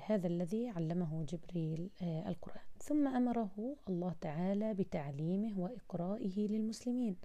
هذا 0.07 0.27
الذي 0.27 0.69
علمه 0.69 1.25
جبريل 1.29 1.91
القرآن. 2.03 2.63
ثم 2.79 3.09
أمره 3.09 3.77
الله 3.89 4.15
تعالى 4.21 4.75
بتعليمه 4.75 5.61
وإقرائه 5.61 6.49
للمسلمين 6.49 7.17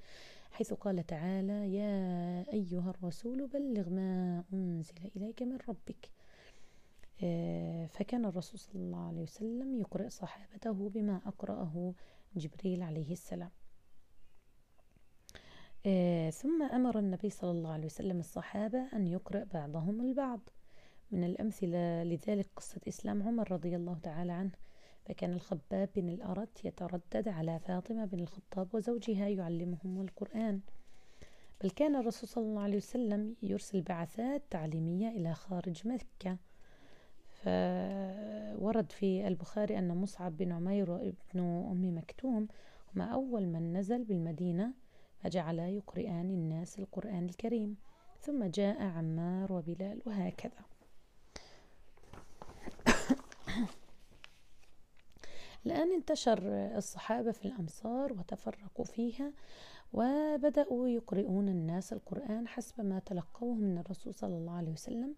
حيث 0.51 0.73
قال 0.73 1.05
تعالى 1.07 1.73
يا 1.73 1.93
أيها 2.53 2.89
الرسول 2.89 3.47
بلغ 3.47 3.89
ما 3.89 4.43
أنزل 4.53 5.11
إليك 5.15 5.43
من 5.43 5.57
ربك 5.69 6.09
فكان 7.87 8.25
الرسول 8.25 8.59
صلى 8.59 8.81
الله 8.81 9.07
عليه 9.07 9.21
وسلم 9.21 9.75
يقرأ 9.75 10.09
صحابته 10.09 10.89
بما 10.89 11.21
أقرأه 11.25 11.93
جبريل 12.35 12.83
عليه 12.83 13.11
السلام. 13.11 13.49
آه، 15.85 16.29
ثم 16.29 16.63
أمر 16.63 16.99
النبي 16.99 17.29
صلى 17.29 17.51
الله 17.51 17.71
عليه 17.71 17.85
وسلم 17.85 18.19
الصحابة 18.19 18.87
أن 18.93 19.07
يقرأ 19.07 19.43
بعضهم 19.43 20.01
البعض. 20.01 20.39
من 21.11 21.23
الأمثلة 21.23 22.03
لذلك 22.03 22.47
قصة 22.55 22.81
إسلام 22.87 23.23
عمر 23.23 23.51
رضي 23.51 23.75
الله 23.75 23.99
تعالى 24.03 24.31
عنه. 24.31 24.51
فكان 25.05 25.33
الخباب 25.33 25.89
بن 25.95 26.09
الأرت 26.09 26.65
يتردد 26.65 27.27
على 27.27 27.59
فاطمة 27.59 28.05
بن 28.05 28.19
الخطاب 28.19 28.75
وزوجها 28.75 29.27
يعلمهم 29.27 30.01
القرآن. 30.01 30.59
بل 31.63 31.69
كان 31.69 31.95
الرسول 31.95 32.29
صلى 32.29 32.43
الله 32.43 32.61
عليه 32.61 32.77
وسلم 32.77 33.35
يرسل 33.43 33.81
بعثات 33.81 34.43
تعليمية 34.49 35.09
إلى 35.09 35.33
خارج 35.33 35.87
مكة. 35.87 36.37
فورد 37.43 38.91
في 38.91 39.27
البخاري 39.27 39.79
أن 39.79 39.97
مصعب 39.97 40.37
بن 40.37 40.51
عمير 40.51 40.91
وابن 40.91 41.39
أم 41.71 41.97
مكتوم 41.97 42.47
هما 42.95 43.05
أول 43.05 43.47
من 43.47 43.77
نزل 43.77 44.03
بالمدينة 44.03 44.73
فجعلا 45.19 45.69
يقرئان 45.69 46.29
الناس 46.29 46.79
القرآن 46.79 47.25
الكريم 47.25 47.77
ثم 48.19 48.43
جاء 48.43 48.81
عمار 48.81 49.53
وبلال 49.53 50.01
وهكذا. 50.05 50.61
الآن 55.65 55.91
انتشر 55.93 56.39
الصحابة 56.77 57.31
في 57.31 57.45
الأمصار 57.45 58.13
وتفرقوا 58.13 58.85
فيها. 58.85 59.33
وبدأوا 59.93 60.87
يقرؤون 60.87 61.49
الناس 61.49 61.93
القرآن 61.93 62.47
حسب 62.47 62.81
ما 62.81 62.99
تلقوه 62.99 63.53
من 63.55 63.77
الرسول 63.77 64.13
صلى 64.13 64.35
الله 64.37 64.53
عليه 64.53 64.71
وسلم. 64.71 65.15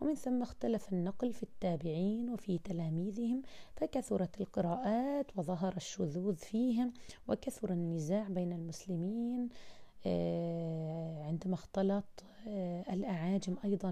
ومن 0.00 0.14
ثم 0.14 0.42
اختلف 0.42 0.92
النقل 0.92 1.32
في 1.32 1.42
التابعين 1.42 2.30
وفي 2.30 2.58
تلاميذهم 2.58 3.42
فكثرت 3.76 4.40
القراءات 4.40 5.26
وظهر 5.36 5.76
الشذوذ 5.76 6.34
فيهم 6.36 6.92
وكثر 7.28 7.72
النزاع 7.72 8.28
بين 8.28 8.52
المسلمين. 8.52 9.48
عندما 11.26 11.54
اختلط 11.54 12.24
آه، 12.48 12.92
الأعاجم 12.92 13.56
أيضا 13.64 13.90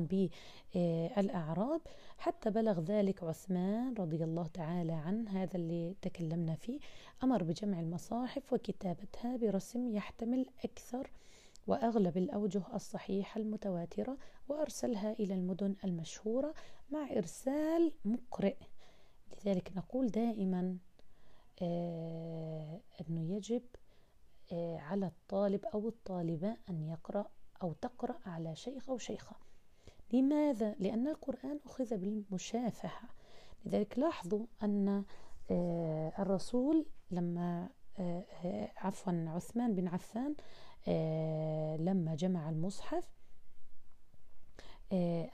بالأعراب. 0.75 1.81
حتى 2.19 2.50
بلغ 2.50 2.81
ذلك 2.81 3.23
عثمان 3.25 3.95
رضي 3.95 4.25
الله 4.25 4.47
تعالى 4.47 4.93
عنه 4.93 5.43
هذا 5.43 5.57
اللي 5.57 5.95
تكلمنا 6.02 6.55
فيه 6.55 6.81
أمر 7.23 7.43
بجمع 7.43 7.81
المصاحف 7.81 8.52
وكتابتها 8.52 9.37
برسم 9.37 9.88
يحتمل 9.88 10.47
أكثر 10.64 11.11
وأغلب 11.67 12.17
الأوجه 12.17 12.62
الصحيحة 12.75 13.40
المتواترة 13.40 14.17
وأرسلها 14.49 15.12
إلى 15.12 15.35
المدن 15.35 15.75
المشهورة 15.85 16.55
مع 16.90 17.11
إرسال 17.17 17.93
مقرئ. 18.05 18.57
لذلك 19.45 19.73
نقول 19.76 20.07
دائما 20.07 20.76
آه 21.62 22.81
أنه 23.00 23.37
يجب 23.37 23.62
آه 23.62 23.79
على 24.52 25.07
الطالب 25.07 25.64
أو 25.64 25.88
الطالبة 25.88 26.57
أن 26.71 26.83
يقرأ 26.83 27.26
أو 27.62 27.73
تقرأ 27.73 28.19
على 28.26 28.57
شيخ 28.57 28.90
أو 28.90 28.99
شيخة 28.99 29.37
لماذا؟ 30.12 30.75
لأن 30.78 31.09
القرآن 31.09 31.61
أخذ 31.66 31.97
بالمشافهة 31.97 33.09
لذلك 33.64 33.99
لاحظوا 33.99 34.47
أن 34.62 35.04
آه 35.50 36.12
الرسول 36.19 36.87
لما 37.11 37.69
آه، 37.99 38.25
آه، 38.45 38.73
عفوا 38.76 39.12
عثمان 39.28 39.75
بن 39.75 39.88
عفان 39.88 40.35
لما 41.87 42.14
جمع 42.14 42.50
المصحف 42.50 43.04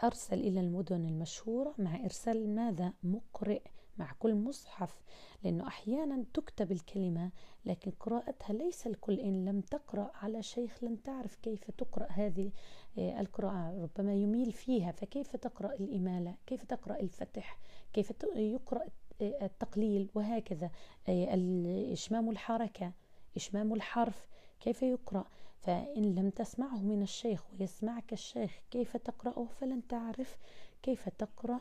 أرسل 0.05 0.39
إلى 0.41 0.61
المدن 0.61 1.07
المشهورة 1.07 1.75
مع 1.79 2.05
إرسال 2.05 2.55
ماذا؟ 2.55 2.93
مقرئ 3.03 3.63
مع 3.99 4.13
كل 4.19 4.35
مصحف 4.35 5.03
لأنه 5.45 5.67
أحيانا 5.67 6.25
تكتب 6.35 6.73
الكلمة 6.73 7.31
لكن 7.65 7.91
قراءتها 7.91 8.53
ليس 8.55 8.87
الكل 8.87 9.21
إن 9.21 9.45
لم 9.45 9.61
تقرأ 9.61 10.11
على 10.15 10.43
شيخ 10.43 10.85
لن 10.85 11.03
تعرف 11.03 11.37
كيف 11.37 11.71
تقرأ 11.71 12.07
هذه 12.11 12.53
آه، 12.99 13.21
القراءة 13.21 13.83
ربما 13.83 14.15
يميل 14.15 14.53
فيها. 14.53 14.93
فكيف 14.93 15.37
تقرأ 15.37 15.75
الإمالة؟ 15.75 16.35
كيف 16.47 16.65
تقرأ 16.65 17.01
الفتح؟ 17.01 17.59
كيف 17.93 18.13
يقرأ 18.37 18.85
آه، 19.23 19.45
التقليل؟ 19.45 20.11
وهكذا. 20.15 20.71
آه، 21.09 21.93
إشمام 21.93 22.31
الحركة 22.31 22.93
إشمام 23.37 23.75
الحرف 23.75 24.27
كيف 24.61 24.83
يقرأ؟ 24.83 25.25
فإن 25.59 26.15
لم 26.15 26.31
تسمعه 26.31 26.83
من 26.83 27.03
الشيخ 27.03 27.43
ويسمعك 27.53 28.13
الشيخ 28.13 28.61
كيف 28.71 28.97
تقرأه 28.97 29.47
فلن 29.61 29.87
تعرف 29.87 30.37
كيف 30.83 31.09
تقرأ. 31.09 31.61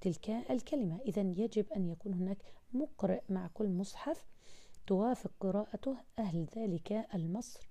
تلك 0.00 0.30
الكلمة. 0.50 1.00
إذا 1.06 1.20
يجب 1.20 1.72
أن 1.76 1.88
يكون 1.88 2.14
هناك 2.14 2.38
مقرئ 2.72 3.22
مع 3.28 3.46
كل 3.54 3.68
مصحف 3.68 4.26
توافق 4.86 5.32
قراءته 5.40 5.96
أهل 6.18 6.46
ذلك 6.56 7.06
المصر 7.14 7.68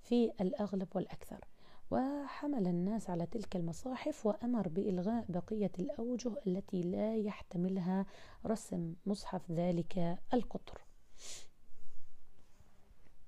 في 0.00 0.32
الأغلب 0.40 0.88
والأكثر. 0.94 1.44
وحمل 1.90 2.66
الناس 2.66 3.10
على 3.10 3.26
تلك 3.26 3.56
المصاحف 3.56 4.26
وأمر 4.26 4.68
بإلغاء 4.68 5.24
بقية 5.28 5.70
الأوجه 5.78 6.32
التي 6.46 6.82
لا 6.82 7.16
يحتملها 7.16 8.06
رسم 8.46 8.94
مصحف 9.06 9.50
ذلك 9.50 10.18
القطر. 10.34 10.80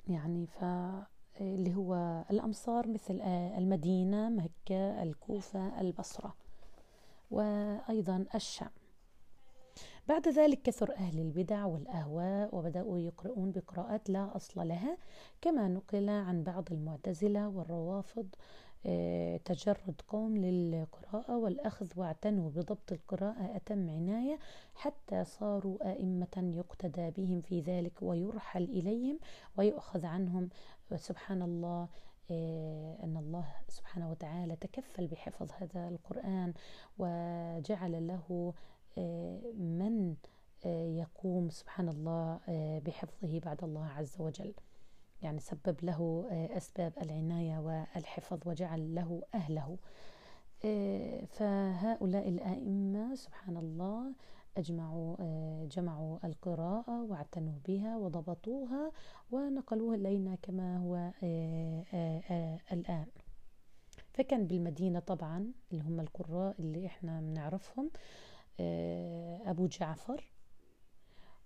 يعني 0.09 0.47
ف 0.47 0.65
اللي 1.41 1.75
هو 1.75 2.25
الأمصار 2.31 2.89
مثل 2.89 3.21
المدينة 3.59 4.29
مكة 4.29 5.03
الكوفة 5.03 5.81
البصرة. 5.81 6.37
وأيضا 7.31 8.25
الشام. 8.35 8.71
بعد 10.09 10.29
ذلك 10.29 10.63
كثر 10.63 10.93
أهل 10.95 11.19
البدع 11.19 11.65
والأهواء 11.65 12.55
وبدأوا 12.55 12.99
يقرؤون 12.99 13.51
بقراءات 13.51 14.11
لا 14.11 14.37
أصل 14.37 14.69
لها 14.69 14.97
كما 15.41 15.69
نقل 15.69 16.09
عن 16.09 16.43
بعض 16.43 16.73
المعتزلة 16.73 17.49
والروافض 17.49 18.27
آه، 18.87 19.37
تجرد 19.37 20.01
قوم 20.09 20.37
للقراءة 20.37 21.37
والأخذ 21.37 21.87
واعتنوا 21.97 22.51
بضبط 22.51 22.93
القراءة 22.93 23.57
أتم 23.57 23.91
عناية 23.91 24.39
حتى 24.75 25.25
صاروا 25.25 25.93
أئمة 25.93 26.53
يقتدى 26.57 27.11
بهم 27.11 27.41
في 27.41 27.61
ذلك 27.61 27.93
ويرحل 28.03 28.65
إليهم 28.65 29.19
ويؤخذ 29.57 30.07
عنهم. 30.07 30.49
سبحان 30.97 31.43
الله 31.43 31.89
أن 32.31 33.17
الله 33.17 33.47
سبحانه 33.69 34.11
وتعالى 34.11 34.57
تكفل 34.57 35.07
بحفظ 35.07 35.49
هذا 35.59 35.89
القرآن 35.89 36.53
وجعل 36.99 38.07
له 38.07 38.55
آه، 38.99 39.41
من 39.59 40.15
آه، 40.67 40.87
يقوم 40.87 41.51
سبحان 41.51 41.89
الله 41.89 42.41
بحفظه 42.87 43.41
بعد 43.41 43.65
الله 43.65 43.87
عز 43.87 44.21
وجل. 44.21 44.55
يعني 45.23 45.41
سبب 45.41 45.77
له 45.83 46.27
أسباب 46.57 46.93
العناية 47.03 47.59
والحفظ 47.59 48.39
وجعل 48.47 48.95
له 48.95 49.23
أهله. 49.35 49.79
فهؤلاء 51.27 52.29
الآئمة 52.29 53.15
سبحان 53.15 53.57
الله 53.57 54.13
أجمعوا 54.57 55.17
آه، 55.21 55.65
جمعوا 55.71 56.19
القراءة 56.27 57.03
واعتنوا 57.03 57.59
بها 57.69 57.97
وضبطوها 57.97 58.93
ونقلوها 59.31 59.97
إلينا 59.97 60.35
كما 60.43 60.79
هو 60.79 60.97
آه، 61.23 61.85
آه، 61.95 62.59
الآن. 62.73 63.07
فكان 64.13 64.47
بالمدينة 64.47 64.99
طبعا 65.01 65.53
اللي 65.73 65.83
هم 65.85 66.01
القراء 66.01 66.55
اللي 66.61 66.87
إحنا 66.87 67.21
بنعرفهم 67.21 67.91
أبو 69.47 69.67
جعفر 69.67 70.33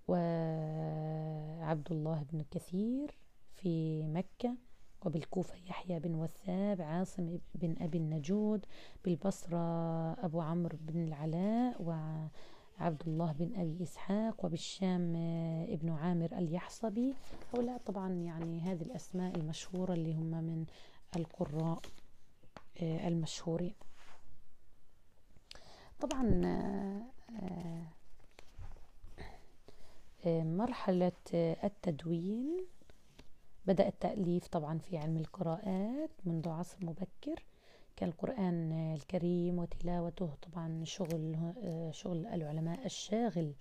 وعبد 0.09 1.93
الله 1.93 2.23
بن 2.33 2.45
كثير 2.51 3.19
في 3.55 4.03
مكة 4.07 4.57
وبالكوفة 5.05 5.55
يحيى 5.57 5.99
بن 6.01 6.15
وثاب 6.15 6.81
عاصم 6.83 7.39
بن 7.55 7.77
أبي 7.81 7.99
النجود 7.99 8.67
بالبصرة 9.05 9.59
أبو 10.13 10.41
عمرو 10.41 10.79
بن 10.81 11.05
العلاء 11.05 11.83
و 11.83 11.93
عبد 12.79 13.03
الله 13.07 13.33
بن 13.33 13.61
أبي 13.61 13.83
إسحاق 13.83 14.45
وبالشام 14.45 15.17
آه، 15.17 15.65
ابن 15.75 15.91
عامر 15.91 16.39
اليحصبي. 16.39 17.15
هؤلاء 17.55 17.79
طبعا 17.79 18.13
يعني 18.13 18.61
هذه 18.61 18.83
الأسماء 18.83 19.37
المشهورة 19.37 19.93
اللي 19.93 20.15
هم 20.15 20.31
من 20.31 20.65
القراء 21.17 21.81
آه، 22.83 23.09
المشهورين. 23.09 23.75
طبعا 26.01 26.41
آه، 30.27 30.43
مرحلة 30.43 31.13
التدوين. 31.65 32.67
بدأ 33.67 33.89
التأليف 33.89 34.47
طبعا 34.47 34.79
في 34.79 34.99
علم 34.99 35.17
القراءات 35.17 36.11
منذ 36.25 36.49
عصر 36.49 36.77
مبكر. 36.81 37.45
كان 37.97 38.09
القرآن 38.09 38.73
الكريم 38.95 39.59
وتلاوته. 39.59 40.35
طبعا 40.43 40.85
شغل 40.85 41.37
شغل 41.91 42.27
العلماء 42.27 42.87
الشاغل 42.87 43.55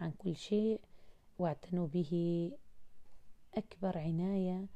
عن 0.00 0.10
كل 0.10 0.36
شيء 0.36 0.80
واعتنوا 1.38 1.86
به 1.86 2.52
أكبر 3.54 3.98
عناية. 3.98 4.66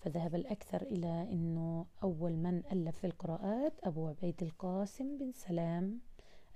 فذهب 0.00 0.34
الأكثر 0.34 0.82
إلى 0.82 1.28
أنه 1.32 1.86
أول 2.02 2.32
من 2.36 2.62
ألف 2.72 2.98
في 2.98 3.06
القراءات 3.06 3.72
أبو 3.84 4.08
عبيد 4.08 4.42
القاسم 4.42 5.18
بن 5.18 5.32
سلام 5.32 6.00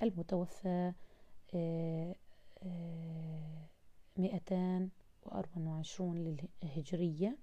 المتوفى 0.02 0.92
آه، 1.54 2.14
آه، 2.62 3.68
مئتان 4.16 4.88
وأربع 5.22 5.62
وعشرون 5.62 6.36
للهجرية. 6.62 7.38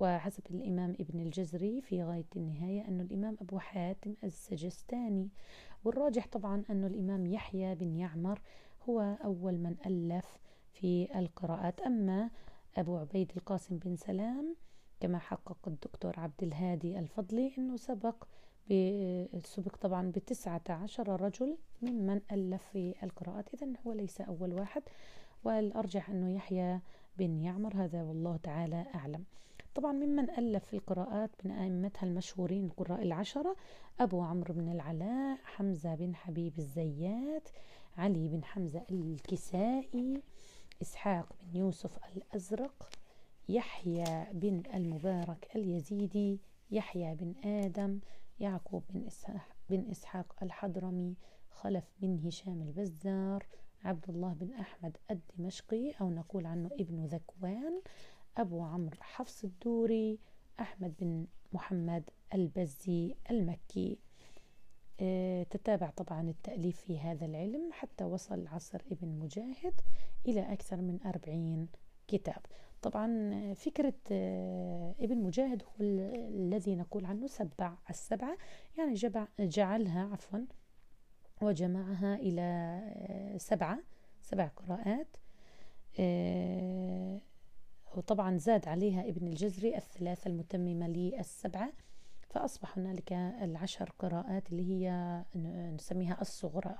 وحسب 0.00 0.42
الإمام 0.50 0.96
ابن 1.00 1.20
الجزري 1.20 1.80
في 1.80 2.02
غاية 2.02 2.26
النهاية 2.36 2.88
أن 2.88 3.00
الإمام 3.00 3.36
أبو 3.40 3.58
حاتم 3.58 4.14
السجستاني 4.24 5.28
والراجح 5.84 6.26
طبعا 6.26 6.64
أن 6.70 6.84
الإمام 6.84 7.26
يحيى 7.26 7.74
بن 7.74 7.96
يعمر 7.96 8.40
هو 8.88 9.00
أول 9.24 9.54
من 9.58 9.76
ألف 9.86 10.38
في 10.72 11.18
القراءات. 11.18 11.80
أما 11.80 12.30
أبو 12.76 12.96
عبيد 12.96 13.32
القاسم 13.36 13.78
بن 13.78 13.96
سلام 13.96 14.56
كما 15.00 15.18
حقق 15.18 15.58
الدكتور 15.66 16.20
عبد 16.20 16.42
الهادي 16.42 16.98
الفضلي 16.98 17.52
أنه 17.58 17.76
سبق 17.76 18.24
سبق 19.44 19.76
طبعا 19.76 20.10
بتسعة 20.10 20.62
عشر 20.68 21.20
رجل 21.20 21.56
ممن 21.82 22.20
ألف 22.32 22.62
في 22.62 22.94
القراءات. 23.02 23.54
إذا 23.54 23.66
هو 23.86 23.92
ليس 23.92 24.20
أول 24.20 24.52
واحد 24.52 24.82
والأرجح 25.44 26.10
أنه 26.10 26.34
يحيى 26.34 26.80
بن 27.18 27.40
يعمر. 27.40 27.84
هذا 27.84 28.02
والله 28.02 28.36
تعالى 28.36 28.86
أعلم. 28.94 29.24
طبعا 29.74 29.92
ممن 29.92 30.30
ألف 30.30 30.64
في 30.64 30.74
القراءات 30.74 31.30
من 31.44 31.50
أئمتها 31.50 32.06
المشهورين 32.06 32.64
القراء 32.64 33.02
العشرة 33.02 33.56
أبو 34.00 34.20
عمرو 34.22 34.54
بن 34.54 34.68
العلاء 34.72 35.38
حمزة 35.44 35.94
بن 35.94 36.14
حبيب 36.14 36.58
الزيات 36.58 37.48
علي 37.96 38.28
بن 38.28 38.44
حمزة 38.44 38.82
الكسائي 38.90 40.22
إسحاق 40.82 41.26
بن 41.42 41.56
يوسف 41.58 41.98
الأزرق 42.16 42.90
يحيى 43.48 44.26
بن 44.32 44.62
المبارك 44.74 45.48
اليزيدي 45.56 46.40
يحيى 46.70 47.14
بن 47.14 47.34
آدم 47.50 48.00
يعقوب 48.40 48.82
بن 48.90 49.06
إسحاق, 49.06 49.48
بن 49.70 49.90
إسحاق 49.90 50.34
الحضرمي 50.42 51.16
خلف 51.50 51.84
بن 52.00 52.26
هشام 52.26 52.62
البزار 52.62 53.46
عبد 53.84 54.04
الله 54.08 54.32
بن 54.32 54.52
أحمد 54.52 54.96
الدمشقي 55.10 55.90
أو 56.00 56.10
نقول 56.10 56.46
عنه 56.46 56.70
ابن 56.72 57.04
ذكوان. 57.04 57.80
أبو 58.36 58.62
عمرو 58.62 58.96
حفص 59.00 59.44
الدوري 59.44 60.18
أحمد 60.60 60.94
بن 61.00 61.26
محمد 61.52 62.10
البزي 62.34 63.14
المكي. 63.30 63.98
آه، 65.00 65.42
تتابع 65.42 65.90
طبعا 65.90 66.28
التأليف 66.30 66.80
في 66.80 66.98
هذا 66.98 67.26
العلم 67.26 67.70
حتى 67.72 68.04
وصل 68.04 68.46
عصر 68.46 68.82
ابن 68.92 69.08
مجاهد 69.08 69.80
إلى 70.26 70.52
أكثر 70.52 70.76
من 70.76 70.98
أربعين 71.06 71.68
كتاب. 72.08 72.40
طبعا 72.82 73.30
فكرة 73.54 73.94
ابن 75.00 75.16
مجاهد 75.18 75.62
هو 75.62 75.74
الذي 75.80 76.76
نقول 76.76 77.04
عنه 77.06 77.26
سبع 77.26 77.74
السبعة 77.90 78.36
يعني 78.78 78.94
جعلها 79.40 80.08
عفوا 80.12 80.38
وجمعها 81.42 82.14
إلى 82.14 82.80
سبعة 83.38 83.78
سبع 84.22 84.46
قراءات. 84.46 85.16
وطبعا 87.96 88.36
زاد 88.36 88.68
عليها 88.68 89.08
ابن 89.08 89.26
الجزري 89.26 89.76
الثلاثة 89.76 90.28
المتممة 90.28 90.88
للسبعة 90.88 91.72
فأصبح 92.30 92.78
هنالك 92.78 93.12
العشر 93.12 93.90
قراءات 93.98 94.52
اللي 94.52 94.70
هي 94.70 95.24
نسميها 95.74 96.20
الصغرى. 96.20 96.78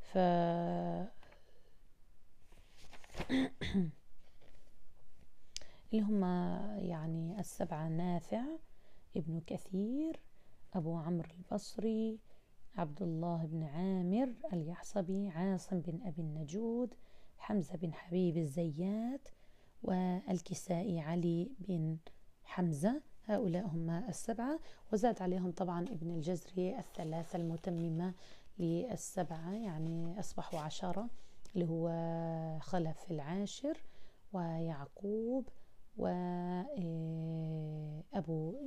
ف 0.00 0.18
اللي 5.92 6.02
هم 6.02 6.24
يعني 6.78 7.40
السبعة 7.40 7.88
نافع 7.88 8.42
ابن 9.16 9.40
كثير 9.46 10.20
أبو 10.74 10.96
عمرو 10.96 11.28
البصري 11.38 12.18
عبد 12.76 13.02
الله 13.02 13.46
بن 13.46 13.62
عامر 13.62 14.32
اليحصبي 14.52 15.28
عاصم 15.28 15.80
بن 15.80 16.00
أبي 16.06 16.22
النجود 16.22 16.94
حمزة 17.40 17.76
بن 17.76 17.94
حبيب 17.94 18.36
الزيات 18.36 19.28
والكسائي 19.82 21.00
علي 21.00 21.50
بن 21.58 21.96
حمزة. 22.44 23.02
هؤلاء 23.24 23.66
هم 23.66 23.90
السبعة. 23.90 24.60
وزاد 24.92 25.22
عليهم 25.22 25.50
طبعا 25.50 25.80
ابن 25.82 26.10
الجزري 26.10 26.78
الثلاثة 26.78 27.36
المتممة 27.36 28.14
للسبعة 28.58 29.52
يعني 29.52 30.20
أصبحوا 30.20 30.60
عشرة 30.60 31.10
اللي 31.54 31.68
هو 31.68 31.88
خلف 32.60 33.10
العاشر 33.10 33.78
ويعقوب 34.32 35.48
وأبو 35.96 36.20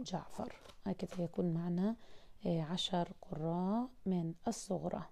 جعفر. 0.03 0.53
هكذا 0.85 1.23
يكون 1.23 1.53
معنا 1.53 1.95
عشر 2.45 3.09
قراء 3.21 3.89
من 4.05 4.33
الصغرى. 4.47 5.03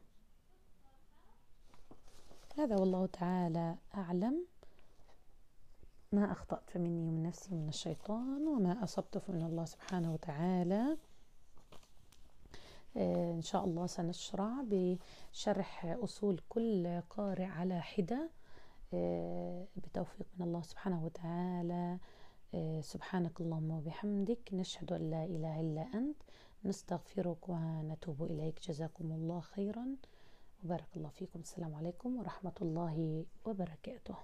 هذا 2.57 2.75
والله 2.75 3.05
تعالى 3.05 3.75
أعلم 3.95 4.45
ما 6.11 6.31
أخطأت 6.31 6.77
مني 6.77 7.07
ومن 7.07 7.23
نفسي 7.23 7.55
ومن 7.55 7.69
الشيطان 7.69 8.47
وما 8.47 8.83
أصبت 8.83 9.17
فمن 9.17 9.43
الله 9.43 9.65
سبحانه 9.65 10.13
وتعالى 10.13 10.97
آه، 12.97 13.31
إن 13.31 13.41
شاء 13.41 13.65
الله 13.65 13.87
سنشرع 13.87 14.51
بشرح 14.63 15.85
أصول 15.85 16.41
كل 16.49 17.01
قارئ 17.09 17.43
على 17.43 17.81
حدة 17.81 18.29
آه، 18.93 19.65
بتوفيق 19.75 20.27
من 20.37 20.45
الله 20.47 20.61
سبحانه 20.61 21.05
وتعالى. 21.05 21.97
آه، 22.53 22.81
سبحانك 22.81 23.41
اللهم 23.41 23.71
وبحمدك 23.71 24.49
نشهد 24.53 24.93
أن 24.93 25.09
لا 25.09 25.25
إله 25.25 25.61
إلا 25.61 25.81
أنت 25.93 26.17
نستغفرك 26.65 27.49
ونتوب 27.49 28.23
إليك. 28.23 28.59
جزاكم 28.67 29.11
الله 29.11 29.39
خيرا. 29.39 29.95
وبارك 30.65 30.87
الله 30.95 31.09
فيكم. 31.09 31.39
السلام 31.39 31.75
عليكم 31.75 32.09
ورحمة 32.17 32.57
الله 32.61 33.25
وبركاته. 33.45 34.15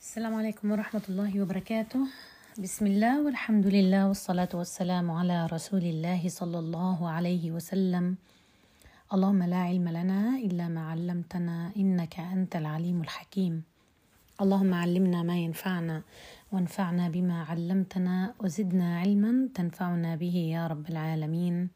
السلام 0.00 0.34
عليكم 0.34 0.70
ورحمة 0.72 1.02
الله 1.08 1.40
وبركاته. 1.40 2.00
بسم 2.58 2.86
الله 2.86 3.24
والحمد 3.24 3.66
لله 3.66 4.08
والصلاة 4.08 4.48
والسلام 4.54 5.10
على 5.10 5.46
رسول 5.46 5.80
الله 5.80 6.28
صلى 6.28 6.58
الله 6.58 7.08
عليه 7.08 7.50
وسلم. 7.50 8.16
اللهم 9.14 9.42
لا 9.42 9.56
علم 9.56 9.88
لنا 9.88 10.36
إلا 10.36 10.68
ما 10.68 10.90
علمتنا 10.90 11.72
إنك 11.76 12.20
أنت 12.20 12.56
العليم 12.56 13.00
الحكيم. 13.00 13.64
اللهم 14.40 14.74
علمنا 14.74 15.22
ما 15.22 15.36
ينفعنا 15.36 16.02
وانفعنا 16.52 17.08
بما 17.08 17.44
علمتنا 17.44 18.34
وزدنا 18.40 19.00
علما 19.00 19.48
تنفعنا 19.54 20.16
به 20.16 20.36
يا 20.56 20.66
رب 20.66 20.88
العالمين. 20.88 21.68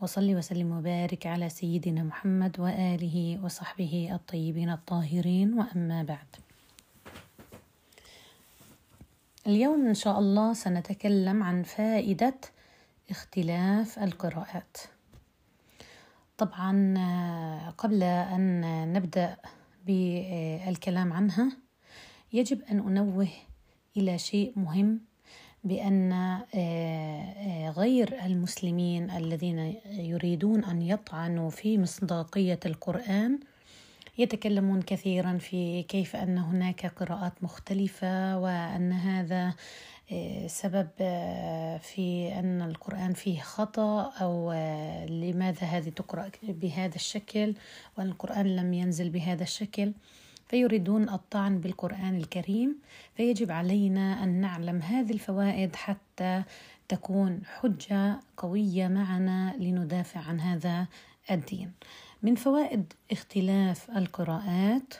وصلي 0.00 0.36
وسلم 0.36 0.72
وبارك 0.72 1.26
على 1.26 1.48
سيدنا 1.48 2.02
محمد 2.02 2.60
وآله 2.60 3.40
وصحبه 3.44 4.08
الطيبين 4.12 4.70
الطاهرين. 4.70 5.58
وأما 5.58 6.02
بعد 6.02 6.26
اليوم 9.46 9.86
إن 9.86 9.94
شاء 9.94 10.18
الله 10.18 10.52
سنتكلم 10.52 11.42
عن 11.42 11.62
فائدة 11.62 12.34
اختلاف 13.10 13.98
القراءات. 13.98 14.76
طبعا 16.38 16.94
قبل 17.78 18.02
أن 18.02 18.92
نبدأ 18.92 19.36
بالكلام 19.86 21.12
عنها 21.12 21.52
يجب 22.32 22.62
أن 22.62 22.78
أنوه 22.78 23.28
إلى 23.96 24.18
شيء 24.18 24.52
مهم 24.56 25.00
بأن 25.66 26.12
غير 27.76 28.24
المسلمين 28.24 29.10
الذين 29.10 29.74
يريدون 29.90 30.64
أن 30.64 30.82
يطعنوا 30.82 31.50
في 31.50 31.78
مصداقية 31.78 32.60
القرآن 32.66 33.38
يتكلمون 34.18 34.82
كثيرا 34.82 35.38
في 35.38 35.82
كيف 35.82 36.16
أن 36.16 36.38
هناك 36.38 36.86
قراءات 36.86 37.32
مختلفة 37.42 38.38
وأن 38.38 38.92
هذا 38.92 39.54
آه، 40.12 40.46
سبب 40.46 40.88
آه، 41.00 41.78
في 41.78 42.32
أن 42.38 42.62
القرآن 42.62 43.12
فيه 43.12 43.42
أو 44.20 44.52
آه، 44.54 45.06
لماذا 45.06 45.66
هذه 45.66 45.88
تقرأ 45.88 46.30
بهذا 46.42 46.94
الشكل 46.94 47.54
وأن 47.98 48.06
القرآن 48.06 48.56
لم 48.56 48.74
ينزل 48.74 49.10
بهذا 49.10 49.42
الشكل. 49.42 49.92
فيريدون 50.46 51.08
الطعن 51.08 51.60
بالقرآن 51.60 52.16
الكريم 52.16 52.78
فيجب 53.16 53.50
علينا 53.50 54.22
أن 54.24 54.28
نعلم 54.28 54.82
هذه 54.82 55.12
الفوائد 55.12 55.76
حتى 55.76 56.42
تكون 56.88 57.40
حجة 57.44 58.20
قوية 58.36 58.88
معنا 58.88 59.54
لندافع 59.58 60.20
عن 60.20 60.40
هذا 60.40 60.86
الدين. 61.30 61.72
من 62.22 62.34
فوائد 62.34 62.92
اختلاف 63.12 63.90
القراءات 63.90 64.94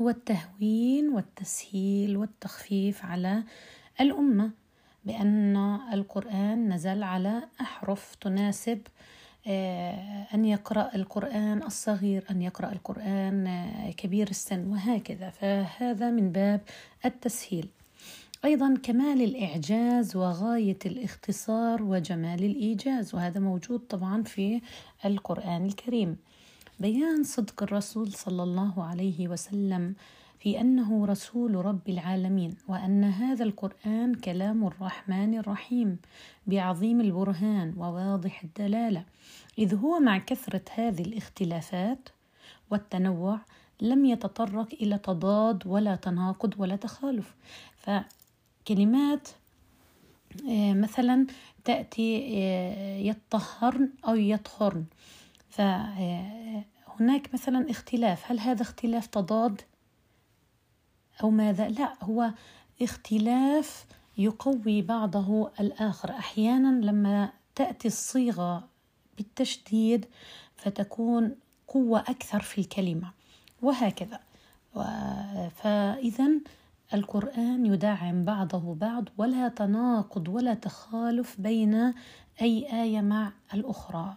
هو 0.00 0.08
التهوين 0.08 1.08
والتسهيل 1.08 2.16
والتخفيف 2.16 3.04
على 3.04 3.42
الأمة 4.00 4.50
بأن 5.04 5.56
القرآن 5.92 6.72
نزل 6.72 7.02
على 7.02 7.42
أحرف 7.60 8.14
تناسب 8.14 8.80
آه، 9.50 10.26
أن 10.34 10.44
يقرأ 10.44 10.90
القرآن 10.94 11.62
الصغير 11.62 12.24
أن 12.30 12.42
يقرأ 12.42 12.72
القرآن 12.72 13.46
آه، 13.46 13.90
كبير 13.90 14.30
السن 14.30 14.66
وهكذا. 14.66 15.30
فهذا 15.30 16.10
من 16.10 16.32
باب 16.32 16.60
التسهيل. 17.04 17.68
أيضا 18.44 18.74
كمال 18.82 19.22
الإعجاز 19.22 20.16
وغاية 20.16 20.78
الاختصار 20.86 21.82
وجمال 21.82 22.44
الإيجاز 22.44 23.14
وهذا 23.14 23.40
موجود 23.40 23.80
طبعا 23.80 24.22
في 24.22 24.60
القرآن 25.04 25.66
الكريم. 25.66 26.16
بيان 26.80 27.24
صدق 27.24 27.62
الرسول 27.62 28.12
صلى 28.12 28.42
الله 28.42 28.84
عليه 28.84 29.28
وسلم 29.28 29.94
في 30.40 30.60
أنه 30.60 31.06
رسول 31.06 31.54
رب 31.54 31.88
العالمين 31.88 32.54
وأن 32.68 33.04
هذا 33.04 33.44
القرآن 33.44 34.14
كلام 34.14 34.66
الرحمن 34.66 35.38
الرحيم 35.38 35.98
بعظيم 36.46 37.00
البرهان 37.00 37.74
وواضح 37.76 38.42
الدلالة. 38.42 39.04
إذ 39.58 39.74
هو 39.74 39.98
مع 39.98 40.18
كثرة 40.18 40.62
هذه 40.74 41.02
الاختلافات 41.02 42.08
والتنوع 42.70 43.38
لم 43.80 44.04
يتطرق 44.04 44.68
إلى 44.72 44.98
تضاد 44.98 45.66
ولا 45.66 45.96
تناقض 45.96 46.54
ولا 46.58 46.76
تخالف. 46.76 47.34
ف 47.76 47.90
كلمات 48.68 49.28
آه، 50.48 50.72
مثلا 50.72 51.26
تأتي 51.64 52.28
آه، 52.38 52.98
يطهرن 52.98 53.90
أو 54.08 54.14
يطهرن. 54.14 54.84
فهناك 55.50 57.26
آه، 57.26 57.30
مثلا 57.34 57.70
اختلاف. 57.70 58.30
هل 58.30 58.40
هذا 58.40 58.62
اختلاف 58.62 59.06
تضاد؟ 59.06 59.62
أو 61.22 61.30
ماذا؟ 61.30 61.68
لا 61.68 61.92
هو 62.02 62.30
اختلاف 62.82 63.86
يقوي 64.18 64.82
بعضه 64.82 65.50
الآخر. 65.60 66.10
أحيانا 66.10 66.84
لما 66.86 67.32
تأتي 67.54 67.88
الصيغة 67.88 68.68
بالتشديد 69.16 70.06
فتكون 70.56 71.34
قوة 71.68 72.00
أكثر 72.00 72.40
في 72.40 72.60
الكلمة 72.60 73.10
وهكذا. 73.62 74.20
فإذا 75.50 76.28
القرآن 76.94 77.66
يدعم 77.66 78.24
بعضه 78.24 78.74
بعض 78.74 79.08
ولا 79.18 79.48
تناقض 79.48 80.28
ولا 80.28 80.54
تخالف 80.54 81.40
بين 81.40 81.94
أي 82.42 82.82
آية 82.82 83.00
مع 83.00 83.32
الأخرى. 83.54 84.16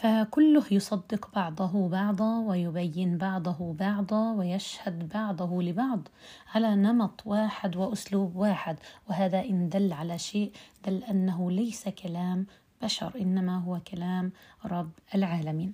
فكله 0.00 0.64
يصدق 0.70 1.30
بعضه 1.34 1.88
بعضا 1.88 2.38
ويبين 2.38 3.18
بعضه 3.18 3.72
بعضا 3.72 4.32
ويشهد 4.32 5.08
بعضه 5.08 5.62
لبعض 5.62 6.08
على 6.54 6.76
نمط 6.76 7.22
واحد 7.26 7.76
وأسلوب 7.76 8.36
واحد 8.36 8.76
وهذا 9.08 9.40
إن 9.40 9.68
دل 9.68 9.92
على 9.92 10.18
شيء 10.18 10.52
دل 10.86 11.04
أنه 11.04 11.50
ليس 11.50 11.88
كلام 11.88 12.46
بشر 12.82 13.12
إنما 13.20 13.58
هو 13.58 13.80
كلام 13.80 14.32
رب 14.64 14.90
العالمين. 15.14 15.72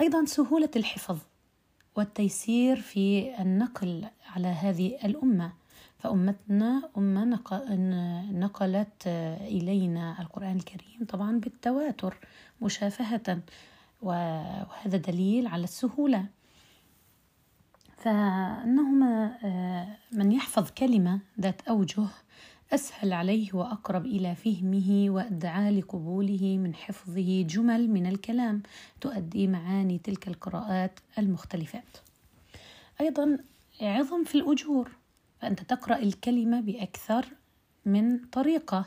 أيضا 0.00 0.24
سهولة 0.24 0.70
الحفظ 0.76 1.18
والتيسير 1.96 2.76
في 2.76 3.34
النقل 3.42 4.04
على 4.36 4.48
هذه 4.48 4.98
الأمة. 5.04 5.52
فأمتنا 6.02 6.90
أمة 6.98 7.24
نقلت 8.32 9.06
إلينا 9.40 10.20
القرآن 10.20 10.56
الكريم 10.56 11.04
طبعا 11.08 11.40
بالتواتر 11.40 12.16
مشافهة 12.62 13.40
وهذا 14.02 14.96
دليل 14.96 15.46
على 15.46 15.64
السهولة. 15.64 16.26
فأنهما 17.96 19.38
من 20.12 20.32
يحفظ 20.32 20.70
كلمة 20.70 21.20
ذات 21.40 21.62
أوجه 21.68 22.06
أسهل 22.72 23.12
عليه 23.12 23.54
وأقرب 23.54 24.06
إلى 24.06 24.34
فهمه 24.34 25.06
وأدعى 25.08 25.80
لقبوله 25.80 26.58
من 26.58 26.74
حفظه 26.74 27.42
جمل 27.42 27.90
من 27.90 28.06
الكلام 28.06 28.62
تؤدي 29.00 29.46
معاني 29.46 29.98
تلك 29.98 30.28
القراءات 30.28 31.00
المختلفات. 31.18 31.96
أيضا 33.00 33.38
عظم 33.80 34.24
في 34.24 34.34
الأجور. 34.34 35.01
فأنت 35.42 35.62
تقرأ 35.62 35.98
الكلمة 35.98 36.60
بأكثر 36.60 37.26
من 37.84 38.18
طريقة 38.18 38.84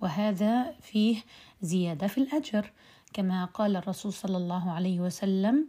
وهذا 0.00 0.74
فيه 0.80 1.16
زيادة 1.62 2.06
في 2.06 2.18
الأجر. 2.18 2.72
كما 3.12 3.44
قال 3.44 3.76
الرسول 3.76 4.12
صلى 4.12 4.36
الله 4.36 4.70
عليه 4.72 5.00
وسلم 5.00 5.66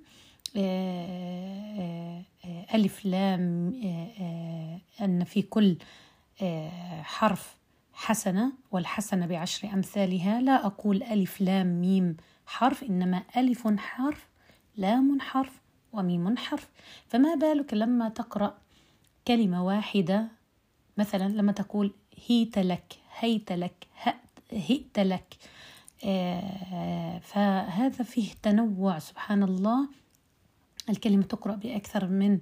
آه، 0.57 2.23
آه، 2.45 2.65
ألف 2.73 3.05
لام 3.05 3.73
آه، 4.19 5.03
أن 5.05 5.23
في 5.23 5.41
كل 5.41 5.77
حرف 7.01 7.57
حسنة 7.93 8.51
والحسنة 8.71 9.25
بعشر 9.25 9.73
أمثالها 9.73 10.41
لا 10.41 10.65
أقول 10.65 11.03
ألف 11.03 11.41
لام 11.41 11.81
ميم 11.81 12.17
حرف 12.45 12.83
إنما 12.83 13.23
ألف 13.37 13.67
حرف 13.77 14.27
لام 14.77 15.19
حرف 15.21 15.61
وميم 15.93 16.37
حرف. 16.37 16.69
فما 17.07 17.35
بالك 17.35 17.73
لما 17.73 18.09
تقرأ 18.09 18.60
كلمة 19.27 19.65
واحدة 19.65 20.27
مثلا 20.97 21.27
لما 21.29 21.51
تقول 21.51 21.93
هيت 22.27 22.59
لك 22.59 22.93
هيت 23.19 23.51
لك 23.51 23.87
هئت 24.51 24.99
لك 24.99 25.37
آه، 26.03 27.19
فهذا 27.19 28.03
فيه 28.03 28.33
تنوع 28.43 28.99
سبحان 28.99 29.43
الله. 29.43 29.89
الكلمة 30.89 31.23
تقرأ 31.23 31.55
بأكثر 31.55 32.07
من 32.07 32.39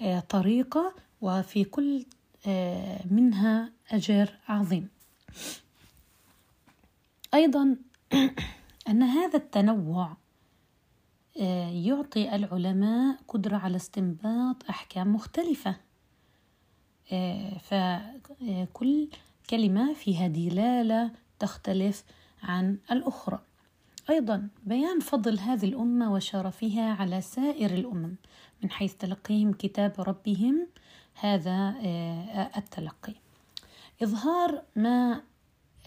آه، 0.00 0.20
طريقة 0.20 0.94
وفي 1.20 1.64
كل 1.64 2.06
آه، 2.46 3.00
منها 3.10 3.72
أجر 3.90 4.30
عظيم. 4.48 4.88
أيضا 7.34 7.76
أن 8.88 9.02
هذا 9.02 9.36
التنوع 9.36 10.16
يعطي 11.70 12.34
العلماء 12.36 13.18
قدرة 13.28 13.56
على 13.56 13.76
استنباط 13.76 14.56
أحكام 14.70 15.14
مختلفة. 15.14 15.76
فكل 17.60 19.08
كلمة 19.50 19.94
فيها 19.94 20.26
دلالة 20.26 21.10
تختلف 21.38 22.04
عن 22.42 22.78
الأخرى. 22.92 23.40
أيضا 24.10 24.48
بيان 24.66 25.00
فضل 25.00 25.38
هذه 25.38 25.64
الأمة 25.64 26.12
وشرفها 26.12 26.92
على 26.92 27.20
سائر 27.20 27.70
الأمم 27.70 28.14
من 28.62 28.70
حيث 28.70 28.94
تلقيهم 28.94 29.52
كتاب 29.52 29.92
ربهم 29.98 30.66
هذا 31.14 31.74
آه، 31.84 32.50
التلقي. 32.56 33.14
إظهار 34.02 34.62
ما 34.76 35.22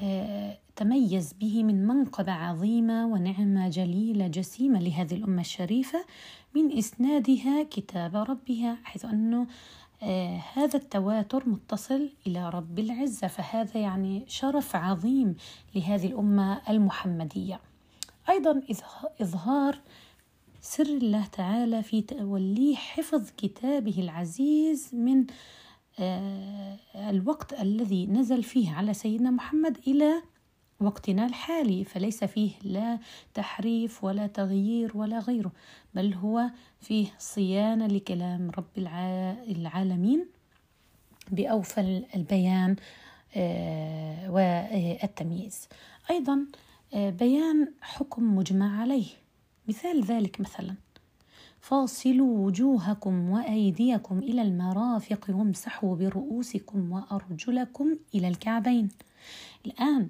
آه، 0.01 0.57
تميز 0.75 1.33
به 1.33 1.63
من 1.63 1.87
منقبة 1.87 2.31
عظيمة 2.31 3.07
ونعمة 3.07 3.69
جليلة 3.69 4.27
جسيمة 4.27 4.79
لهذه 4.79 5.13
الأمة 5.13 5.41
الشريفة 5.41 6.05
من 6.55 6.77
إسنادها 6.77 7.63
كتاب 7.63 8.15
ربها 8.15 8.77
حيث 8.83 9.05
أنه 9.05 9.47
آه 10.03 10.41
هذا 10.53 10.77
التواتر 10.79 11.49
متصل 11.49 12.09
إلى 12.27 12.49
رب 12.49 12.79
العزة 12.79 13.27
فهذا 13.27 13.77
يعني 13.81 14.23
شرف 14.27 14.75
عظيم 14.75 15.35
لهذه 15.75 16.07
الأمة 16.07 16.61
المحمدية. 16.69 17.59
أيضا 18.29 18.61
إظهار 19.21 19.79
سر 20.61 20.85
الله 20.85 21.25
تعالى 21.25 21.83
في 21.83 22.01
توليه 22.01 22.75
حفظ 22.75 23.29
كتابه 23.37 23.95
العزيز 23.97 24.89
من 24.95 25.25
آه 25.99 26.77
الوقت 26.95 27.53
الذي 27.61 28.05
نزل 28.05 28.43
فيه 28.43 28.71
على 28.71 28.93
سيدنا 28.93 29.31
محمد 29.31 29.77
إلى 29.87 30.21
وقتنا 30.81 31.25
الحالي 31.25 31.83
فليس 31.83 32.23
فيه 32.23 32.51
لا 32.63 32.99
تحريف 33.33 34.03
ولا 34.03 34.27
تغيير 34.27 34.97
ولا 34.97 35.19
غيره 35.19 35.51
بل 35.93 36.13
هو 36.13 36.49
فيه 36.81 37.07
صيانة 37.19 37.87
لكلام 37.87 38.51
رب 38.57 38.77
العالمين 39.47 40.25
بأوفى 41.31 42.05
البيان 42.15 42.75
آه، 43.35 44.31
والتمييز. 44.31 45.67
أيضا 46.11 46.45
آه، 46.93 47.09
بيان 47.09 47.71
حكم 47.81 48.35
مجمع 48.35 48.81
عليه. 48.81 49.05
مثال 49.67 50.03
ذلك 50.03 50.41
مثلا 50.41 50.75
فاصلوا 51.61 52.45
وجوهكم 52.45 53.29
وأيديكم 53.29 54.19
إلى 54.19 54.41
المرافق 54.41 55.25
وامسحوا 55.29 55.95
برؤوسكم 55.95 56.91
وأرجلكم 56.91 57.97
إلى 58.15 58.27
الكعبين. 58.27 58.89
الآن 59.65 60.09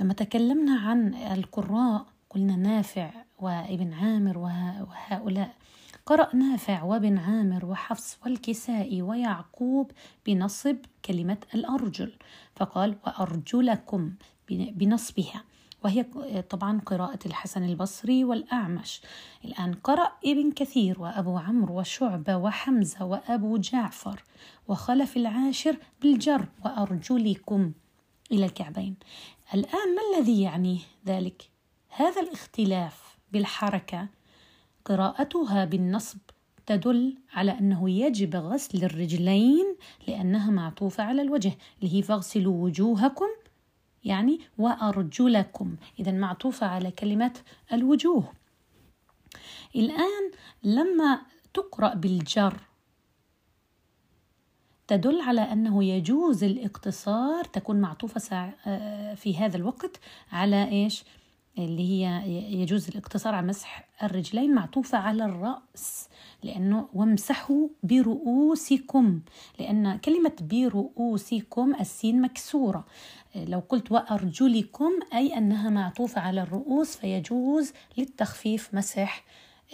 لما 0.00 0.12
تكلمنا 0.12 0.78
عن 0.80 1.14
القراء 1.14 2.06
قلنا 2.30 2.56
نافع 2.56 3.10
وابن 3.38 3.92
عامر 3.92 4.38
وهؤلاء. 4.38 5.54
قرأ 6.06 6.36
نافع 6.36 6.82
وابن 6.82 7.18
عامر 7.18 7.66
وحفص 7.66 8.18
والكسائي 8.24 9.02
ويعقوب 9.02 9.90
بنصب 10.26 10.76
كلمة 11.04 11.38
الأرجل. 11.54 12.12
فقال 12.56 12.96
وأرجلكم 13.06 14.12
بنصبها. 14.50 15.44
وهي 15.84 16.02
طبعا 16.50 16.80
قراءة 16.86 17.18
الحسن 17.26 17.62
البصري 17.64 18.24
والأعمش. 18.24 19.00
الآن 19.44 19.74
قرأ 19.74 20.12
ابن 20.24 20.50
كثير 20.50 21.00
وأبو 21.02 21.38
عمرو 21.38 21.80
وشعبة 21.80 22.36
وحمزة 22.36 23.04
وأبو 23.04 23.56
جعفر 23.56 24.24
وخلف 24.68 25.16
العاشر 25.16 25.76
بالجر. 26.02 26.48
وأرجلكم 26.64 27.72
إلى 28.32 28.44
الكعبين. 28.46 28.94
الآن 29.54 29.94
ما 29.94 30.02
الذي 30.18 30.42
يعني 30.42 30.80
ذلك؟ 31.06 31.50
هذا 31.88 32.20
الاختلاف 32.20 33.18
بالحركة 33.32 34.08
قراءتها 34.84 35.64
بالنصب 35.64 36.18
تدل 36.66 37.16
على 37.32 37.58
أنه 37.58 37.90
يجب 37.90 38.36
غسل 38.36 38.84
الرجلين 38.84 39.76
لأنها 40.08 40.50
معطوفة 40.50 41.04
على 41.04 41.22
الوجه 41.22 41.52
اللي 41.82 41.94
هي 41.94 42.02
فاغسلوا 42.02 42.64
وجوهكم 42.64 43.28
يعني 44.04 44.40
وأرجلكم 44.58 45.76
إذا 45.98 46.12
معطوفة 46.12 46.66
على 46.66 46.90
كلمة 46.90 47.32
الوجوه 47.72 48.32
الآن 49.76 50.30
لما 50.62 51.20
تقرأ 51.54 51.94
بالجر 51.94 52.60
تدل 54.88 55.20
على 55.20 55.40
أنه 55.40 55.84
يجوز 55.84 56.44
الاقتصار 56.44 57.44
تكون 57.44 57.80
معطوفة 57.80 58.52
آه، 58.66 59.14
في 59.14 59.36
هذا 59.36 59.56
الوقت 59.56 60.00
على 60.32 60.68
إيش؟ 60.68 61.04
اللي 61.58 61.88
هي 61.88 62.22
يجوز 62.62 62.88
الاقتصار 62.88 63.34
على 63.34 63.46
مسح 63.46 63.88
الرجلين 64.02 64.54
معطوفة 64.54 64.98
على 64.98 65.24
الرأس 65.24 66.08
لأنه 66.42 66.88
وامسحوا 66.94 67.68
برؤوسكم 67.82 69.20
لأن 69.58 69.98
كلمة 69.98 70.32
برؤوسكم 70.40 71.74
السين 71.80 72.22
مكسورة. 72.22 72.84
لو 73.34 73.62
قلت 73.68 73.92
وأرجلكم 73.92 74.90
أي 75.14 75.38
أنها 75.38 75.70
معطوفة 75.70 76.20
على 76.20 76.42
الرؤوس 76.42 76.96
فيجوز 76.96 77.72
للتخفيف 77.98 78.74
مسح 78.74 79.24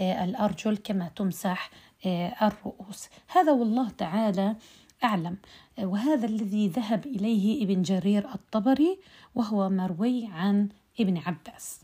آه، 0.01 0.25
الأرجل 0.25 0.77
كما 0.77 1.11
تمسح 1.17 1.71
آه، 2.07 2.35
الرؤوس. 2.43 3.09
هذا 3.29 3.53
والله 3.53 3.91
تعالى 3.91 4.57
أعلم. 5.05 5.37
وهذا 5.79 6.27
الذي 6.27 6.69
ذهب 6.69 7.07
إليه 7.07 7.65
ابن 7.65 7.83
جرير 7.83 8.35
الطبري 8.35 8.99
وهو 9.35 9.69
مروي 9.69 10.27
عن 10.27 10.69
ابن 11.01 11.19
عباس. 11.19 11.81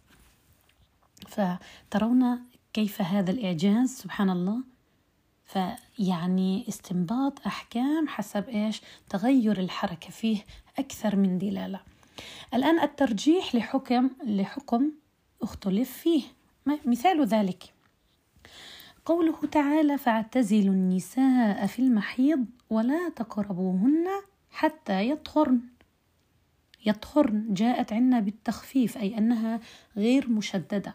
فترون 1.28 2.38
كيف 2.72 3.02
هذا 3.02 3.30
الإعجاز؟ 3.30 3.88
سبحان 3.88 4.30
الله. 4.30 4.60
فيعني 5.44 6.68
استنباط 6.68 7.46
أحكام 7.46 8.08
حسب 8.08 8.48
إيش؟ 8.48 8.80
تغير 9.08 9.60
الحركة 9.60 10.10
فيه 10.10 10.44
أكثر 10.78 11.16
من 11.16 11.38
دلالة. 11.38 11.80
الآن 12.54 12.80
الترجيح 12.80 13.54
لحكم 13.54 14.10
لحكم 14.24 14.90
اختلف 15.42 15.90
فيه. 15.90 16.22
مثال 16.84 17.24
ذلك. 17.24 17.72
قوله 19.04 19.46
تعالى 19.52 19.98
فاعتزلوا 19.98 20.74
النساء 20.74 21.66
في 21.66 21.78
المحيض 21.78 22.44
ولا 22.70 23.08
تقربوهن 23.08 24.06
حتى 24.50 25.10
يطهرن. 25.10 25.60
يطهرن 26.86 27.54
جاءت 27.54 27.92
عنا 27.92 28.20
بالتخفيف 28.20 28.96
أي 28.96 29.18
أنها 29.18 29.60
غير 29.96 30.30
مشددة 30.30 30.94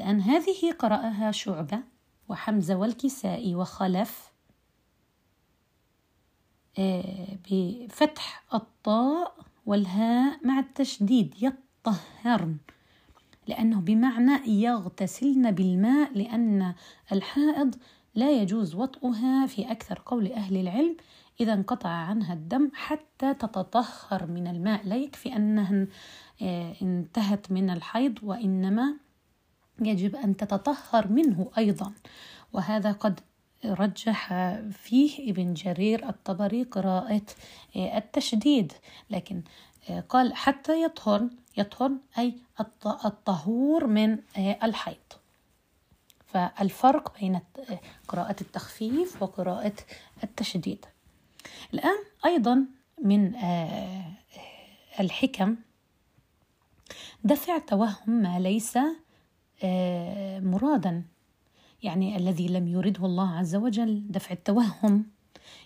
لأن 0.00 0.20
هذه 0.20 0.72
قرأها 0.78 1.30
شعبة 1.30 1.80
وحمزة 2.28 2.76
والكسائي 2.76 3.54
وخلف 3.54 4.32
آه، 6.78 7.38
بفتح 7.50 8.44
الطاء 8.54 9.36
والهاء 9.66 10.46
مع 10.46 10.58
التشديد 10.58 11.34
يطهرن 11.42 12.56
لأنه 13.48 13.80
بمعنى 13.80 14.62
يغتسلن 14.62 15.50
بالماء 15.50 16.12
لأن 16.18 16.74
الحائض 17.12 17.74
لا 18.14 18.30
يجوز 18.30 18.74
وطئها 18.74 19.46
في 19.46 19.70
أكثر 19.70 20.02
قول 20.06 20.32
أهل 20.32 20.56
العلم 20.56 20.96
إذا 21.40 21.52
انقطع 21.52 21.88
عنها 21.88 22.34
الدم 22.34 22.70
حتى 22.74 23.34
تتطهر 23.34 24.26
من 24.26 24.46
الماء 24.46 24.86
لا 24.86 24.96
يكفي 24.96 25.36
أنها 25.36 25.86
آه، 26.42 26.74
انتهت 26.82 27.52
من 27.52 27.70
الحيض 27.70 28.18
وإنما 28.22 28.96
يجب 29.80 30.16
أن 30.16 30.36
تتطهر 30.36 31.08
منه 31.08 31.50
أيضا. 31.58 31.92
وهذا 32.52 32.92
قد 32.92 33.20
رجح 33.64 34.28
فيه 34.70 35.30
ابن 35.30 35.54
جرير 35.54 36.08
الطبري 36.08 36.62
قراءة 36.62 37.22
آه، 37.76 37.98
التشديد. 37.98 38.72
لكن 39.10 39.42
آه، 39.90 40.00
قال 40.00 40.34
حتى 40.34 40.82
يطهر 40.82 41.28
يطهر 41.56 41.92
أي 42.18 42.38
الطهور 43.04 43.86
من 43.86 44.18
الحيض. 44.38 45.23
فالفرق 46.34 47.20
بين 47.20 47.40
قراءة 48.08 48.36
التخفيف 48.40 49.22
وقراءة 49.22 49.72
التشديد. 50.24 50.86
الآن 51.74 51.98
أيضا 52.24 52.66
من 53.02 53.34
آه، 53.34 54.04
الحكم 55.00 55.56
دفع 57.24 57.58
توهم 57.58 58.10
ما 58.10 58.38
ليس 58.38 58.78
آه، 59.62 60.40
مرادا. 60.40 61.02
يعني 61.82 62.16
الذي 62.16 62.48
لم 62.48 62.68
يرده 62.68 63.06
الله 63.06 63.36
عز 63.36 63.56
وجل 63.56 64.02
دفع 64.08 64.32
التوهم. 64.32 65.06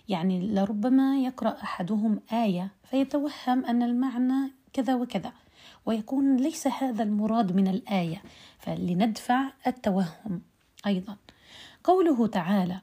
يعني 0.09 0.47
لربما 0.53 1.23
يقرأ 1.23 1.63
أحدهم 1.63 2.21
آية 2.33 2.71
فيتوهم 2.83 3.65
أن 3.65 3.83
المعنى 3.83 4.51
كذا 4.73 4.95
وكذا 4.95 5.31
ويكون 5.85 6.37
ليس 6.37 6.67
هذا 6.67 7.03
المراد 7.03 7.55
من 7.55 7.67
الآية. 7.67 8.21
فلندفع 8.59 9.51
التوهم. 9.67 10.48
أيضا. 10.85 11.17
قوله 11.83 12.27
تعالى 12.27 12.81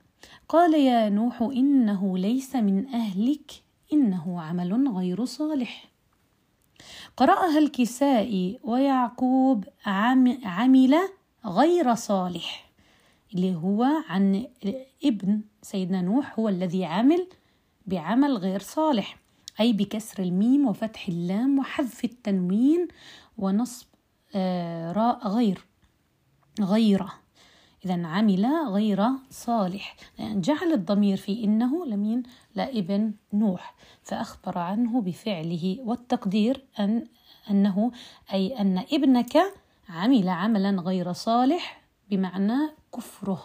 قال 0.48 0.74
يا 0.74 1.08
نوح 1.08 1.42
إنه 1.42 2.18
ليس 2.18 2.56
من 2.56 2.88
أهلك 2.88 3.50
إنه 3.92 4.40
عمل 4.42 4.88
غير 4.88 5.24
صالح. 5.24 5.88
قرأها 7.16 7.58
الكسائي 7.58 8.58
ويعقوب 8.62 9.64
عمل 10.44 10.98
غير 11.46 11.94
صالح. 11.94 12.70
اللي 13.34 13.54
هو 13.54 13.86
عن 14.08 14.46
ابن 15.04 15.40
سيدنا 15.62 16.02
نوح 16.02 16.38
هو 16.38 16.48
الذي 16.48 16.84
عمل 16.84 17.26
بعمل 17.86 18.36
غير 18.36 18.60
صالح 18.60 19.18
أي 19.60 19.72
بكسر 19.72 20.22
الميم 20.22 20.66
وفتح 20.66 21.08
اللام 21.08 21.58
وحذف 21.58 22.04
التنوين 22.04 22.88
ونصب 23.38 23.86
آه، 24.34 24.92
راء 24.92 25.28
غير 25.28 25.64
غيرة. 26.60 27.12
إذا 27.86 28.06
عمل 28.06 28.46
غير 28.68 29.04
صالح. 29.30 29.96
يعني 30.18 30.40
جعل 30.40 30.72
الضمير 30.72 31.16
في 31.16 31.44
إنه 31.44 31.86
لمين؟ 31.86 32.22
لابن 32.54 33.12
نوح. 33.32 33.74
فأخبر 34.02 34.58
عنه 34.58 35.00
بفعله 35.00 35.78
والتقدير 35.84 36.64
أن 36.80 37.06
أنه 37.50 37.92
أي 38.32 38.60
أن 38.60 38.78
ابنك 38.92 39.36
عمل 39.88 40.28
عملا 40.28 40.82
غير 40.82 41.12
صالح 41.12 41.82
بمعنى 42.10 42.70
كفره 42.94 43.44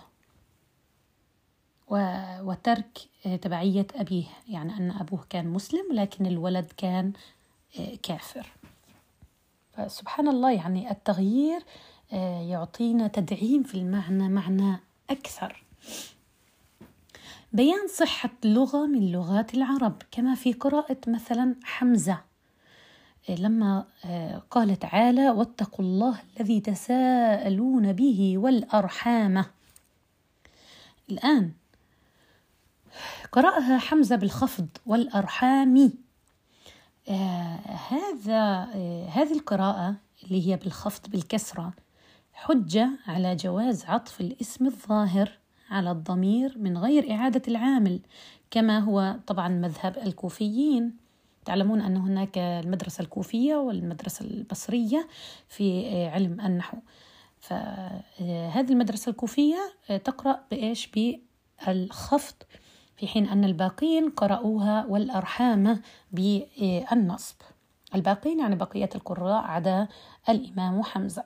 وترك 2.42 3.00
تبعية 3.42 3.88
أبيه. 3.96 4.26
يعني 4.48 4.78
أن 4.78 4.92
أبوه 4.92 5.26
كان 5.30 5.48
مسلم 5.48 5.94
لكن 5.94 6.26
الولد 6.26 6.72
كان 6.78 7.14
كافر. 8.04 8.48
فسبحان 9.74 10.28
الله 10.28 10.52
يعني 10.52 10.92
التغيير 10.92 11.64
يعطينا 12.42 13.08
تدعيم 13.08 13.64
في 13.64 13.76
المعنى 13.76 14.30
معنى 14.30 14.80
أكثر. 15.10 15.64
بيان 17.54 17.88
صحة 17.88 18.30
لغة 18.44 18.86
من 18.86 19.12
لغات 19.12 19.54
العرب 19.54 20.02
كما 20.12 20.36
في 20.36 20.54
قراءة 20.54 20.98
مثلا 21.08 21.56
حمزة. 21.64 22.22
آه، 23.30 23.36
لما 23.36 23.86
آه، 24.06 24.42
قال 24.52 24.80
تعالى 24.80 25.30
واتقوا 25.30 25.86
الله 25.86 26.20
الذي 26.38 26.60
تساءلون 26.60 27.94
به 27.94 28.38
والأرحام. 28.38 29.46
الآن 31.10 31.52
قرأها 33.32 33.78
حمزة 33.78 34.16
بالخفض 34.16 34.68
والأرحام. 34.86 35.94
آه 37.10 37.60
هذا 37.90 38.70
آه 38.76 39.08
هذه 39.10 39.34
القراءة 39.34 39.96
اللي 40.24 40.48
هي 40.48 40.56
بالخفض 40.56 41.10
بالكسرة 41.10 41.74
حجة 42.34 42.90
على 43.08 43.36
جواز 43.36 43.86
عطف 43.86 44.22
الاسم 44.22 44.66
الظاهر 44.66 45.32
على 45.70 45.92
الضمير 45.92 46.58
من 46.58 46.78
غير 46.78 47.12
إعادة 47.12 47.42
العامل 47.48 48.00
كما 48.52 48.80
هو 48.80 49.16
طبعا 49.28 49.48
مذهب 49.48 49.98
الكوفيين. 49.98 50.98
تعلمون 51.46 51.82
أن 51.82 51.98
هناك 51.98 52.38
المدرسة 52.38 53.02
الكوفية 53.02 53.56
والمدرسة 53.56 54.26
البصرية 54.26 55.08
في 55.48 55.88
علم 56.08 56.42
النحو. 56.42 56.78
فهذه 57.40 58.72
المدرسة 58.72 59.10
الكوفية 59.10 59.58
تقرأ 59.88 60.40
بإيش؟ 60.52 60.90
بالخفض 61.68 62.36
في 62.96 63.08
حين 63.08 63.28
أن 63.28 63.44
الباقين 63.44 64.10
قرأوها 64.10 64.86
والأرحام 64.86 65.82
بالنصب. 66.12 67.36
الباقين 67.96 68.40
يعني 68.40 68.56
بقية 68.56 68.90
القراء 68.96 69.44
عدا 69.44 69.88
الإمام 70.30 70.84
حمزة. 70.84 71.24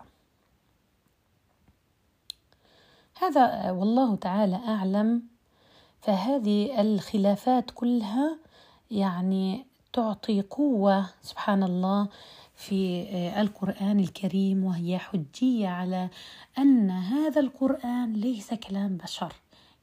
هذا 3.19 3.71
والله 3.71 4.15
تعالى 4.15 4.55
أعلم. 4.55 5.23
فهذه 6.01 6.81
الخلافات 6.81 7.71
كلها 7.71 8.37
يعني 8.91 9.65
تعطي 9.93 10.41
قوة 10.41 11.09
سبحان 11.21 11.63
الله 11.63 12.07
في 12.55 13.07
القرآن 13.41 13.99
الكريم 13.99 14.63
وهي 14.63 14.97
حجية 14.97 15.67
على 15.67 16.09
أن 16.57 16.89
هذا 16.91 17.41
القرآن 17.41 18.13
ليس 18.13 18.53
كلام 18.53 18.97
بشر 18.97 19.33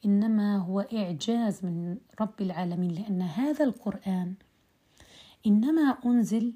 إنما 0.05 0.57
هو 0.59 0.81
إعجاز 0.81 1.64
من 1.64 1.97
رب 2.21 2.40
العالمين 2.40 2.90
لأن 2.90 3.23
هذا 3.23 3.64
القرآن 3.64 4.35
إنما 5.47 5.97
أنزل 6.07 6.53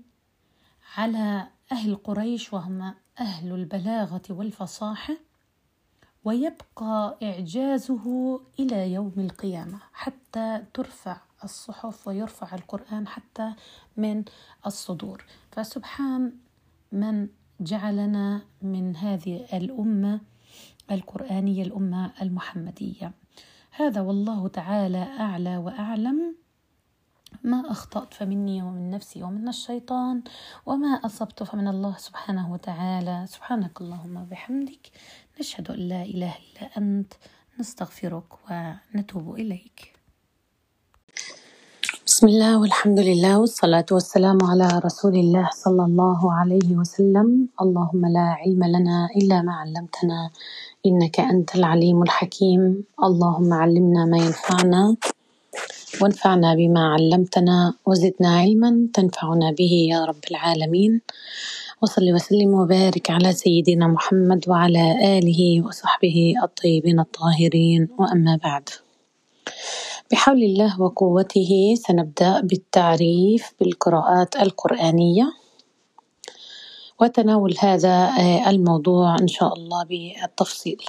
على 0.97 1.49
أهل 1.73 1.97
قريش 1.97 2.53
وهم 2.53 2.95
أهل 3.21 3.53
البلاغة 3.53 4.23
والفصاحة 4.31 5.17
ويبقى 6.27 7.19
إعجازه 7.23 8.41
إلى 8.61 8.93
يوم 8.93 9.13
القيامة 9.19 9.79
حتى 9.93 10.63
ترفع 10.75 11.17
الصحف 11.45 12.09
ويرفع 12.09 12.55
القرآن 12.55 13.09
حتى 13.09 13.53
من 13.97 14.25
الصدور. 14.67 15.25
فسبحان 15.53 16.33
من 16.93 17.29
جعلنا 17.61 18.43
من 18.63 18.97
هذه 18.97 19.47
الأمة 19.53 20.21
القرآنية 20.91 21.63
الأمة 21.63 22.13
المحمدية. 22.23 23.13
هذا 23.71 24.01
والله 24.01 24.49
تعالى 24.49 25.03
أعلى 25.03 25.57
وأعلم. 25.57 26.37
ما 27.45 27.71
أخطأت 27.71 28.15
فمني 28.15 28.63
ومن 28.63 28.91
نفسي 28.91 29.23
ومن 29.23 29.49
الشيطان 29.49 30.23
وما 30.67 30.89
أصبت 30.89 31.43
فمن 31.43 31.69
الله 31.69 31.97
سبحانه 31.97 32.53
وتعالى. 32.53 33.25
سبحانك 33.29 33.81
اللهم 33.81 34.17
وبحمدك. 34.17 34.91
نشهد 35.41 35.71
أن 35.71 35.79
لا 35.89 36.03
إله 36.03 36.35
إلا 36.47 36.79
أنت 36.79 37.13
نستغفرك 37.61 38.25
ونتوب 38.45 39.35
إليك. 39.35 39.93
بسم 42.07 42.29
الله 42.29 42.61
والحمد 42.61 43.01
لله 43.01 43.39
والصلاة 43.39 43.87
والسلام 43.93 44.39
على 44.43 44.69
رسول 44.85 45.15
الله 45.15 45.49
صلى 45.65 45.85
الله 45.85 46.33
عليه 46.33 46.71
وسلم. 46.77 47.49
اللهم 47.61 48.03
لا 48.07 48.29
علم 48.41 48.65
لنا 48.65 49.09
إلا 49.17 49.43
ما 49.43 49.53
علمتنا 49.53 50.31
إنك 50.87 51.21
أنت 51.21 51.55
العليم 51.55 52.03
الحكيم. 52.03 52.85
اللهم 53.05 53.53
علمنا 53.53 54.05
ما 54.05 54.19
ينفعنا 54.19 54.97
وانفعنا 56.01 56.55
بما 56.55 56.85
علمتنا 56.95 57.75
وزدنا 57.87 58.31
علما 58.41 58.89
تنفعنا 58.95 59.51
به 59.59 59.73
يا 59.93 60.05
رب 60.05 60.25
العالمين. 60.31 61.01
وصل 61.83 62.13
وسلم 62.15 62.55
وبارك 62.55 63.11
على 63.11 63.33
سيدنا 63.33 63.87
محمد 63.87 64.49
وعلى 64.49 65.19
آله 65.19 65.67
وصحبه 65.67 66.35
الطيبين 66.43 67.01
الطاهرين. 67.01 67.89
وأما 67.99 68.39
بعد 68.45 68.69
بحول 70.11 70.43
الله 70.43 70.81
وقوته 70.81 71.75
سنبدأ 71.87 72.41
بالتعريف 72.41 73.53
بالقراءات 73.61 74.37
القرآنية. 74.37 75.33
وتناول 77.01 77.55
هذا 77.61 78.11
الموضوع 78.47 79.17
إن 79.21 79.29
شاء 79.29 79.55
الله 79.55 79.85
بالتفصيل. 79.85 80.85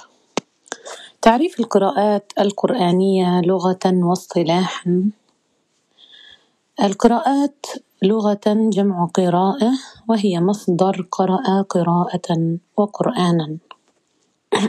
تعريف 1.22 1.60
القراءات 1.60 2.32
القرآنية 2.40 3.40
لغة 3.40 3.84
واصطلاحا. 3.86 5.10
القراءات 6.82 7.66
لغة 8.02 8.40
جمع 8.46 9.06
قراءة 9.14 9.72
وهي 10.08 10.40
مصدر 10.40 11.08
قرأ 11.10 11.62
قراءة 11.62 12.58
وقرآنا. 12.76 13.56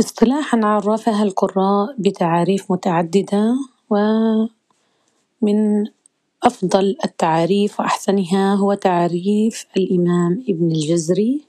اصطلاحا 0.00 0.60
عرفها 0.64 1.22
القراء 1.22 1.94
بتعاريف 1.98 2.72
متعددة 2.72 3.54
ومن 3.90 4.48
أفضل 6.42 6.96
التعاريف 7.04 7.80
وأحسنها 7.80 8.54
هو 8.54 8.74
تعريف 8.74 9.66
الإمام 9.76 10.44
ابن 10.48 10.70
الجزري 10.70 11.44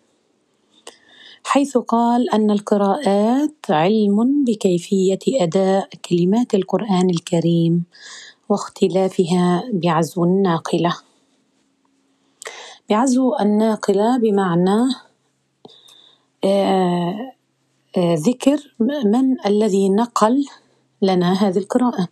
حيث 1.44 1.78
قال 1.78 2.30
أن 2.30 2.52
القراءات 2.52 3.56
علم 3.70 4.44
بكيفية 4.44 5.20
أداء 5.28 5.90
كلمات 6.10 6.56
القرآن 6.56 7.10
الكريم 7.10 7.84
واختلافها 8.52 9.64
بعزو 9.74 10.24
الناقلة. 10.24 10.98
بعزو 12.90 13.36
الناقلة 13.40 14.18
بمعنى 14.18 14.80
آه، 16.44 17.32
آه، 17.98 18.16
ذكر 18.16 18.76
من 18.80 19.46
الذي 19.46 19.90
نقل 19.90 20.46
لنا 21.02 21.34
هذه 21.34 21.58
القراءة. 21.58 22.08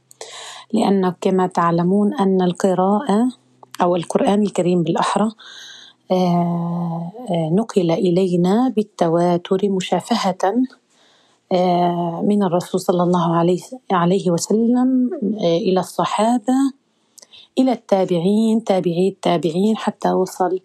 لأن 0.73 1.13
كما 1.21 1.47
تعلمون 1.47 2.13
أن 2.13 2.41
القراءة 2.41 3.29
أو 3.81 3.95
القرآن 3.95 4.41
الكريم 4.41 4.83
بالأحرى 4.83 5.31
آه، 6.11 7.11
نقل 7.51 7.91
إلينا 7.91 8.73
بالتواتر 8.75 9.69
مشافهة. 9.69 10.53
من 12.23 12.43
الرسول 12.43 12.81
صلى 12.81 13.03
الله 13.03 13.35
عليه 13.91 14.31
وسلم 14.31 15.09
إلى 15.43 15.79
الصحابة 15.79 16.53
إلى 17.57 17.71
التابعين 17.71 18.63
تابعي 18.63 19.07
التابعين 19.07 19.77
حتى 19.77 20.11
وصل 20.11 20.59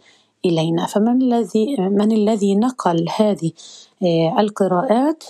إلينا. 0.44 0.86
فمن 0.86 1.22
الذي 1.22 1.76
من 1.78 2.12
الذي 2.12 2.54
نقل 2.54 3.06
هذه 3.16 3.50
القراءات؟ 4.38 5.24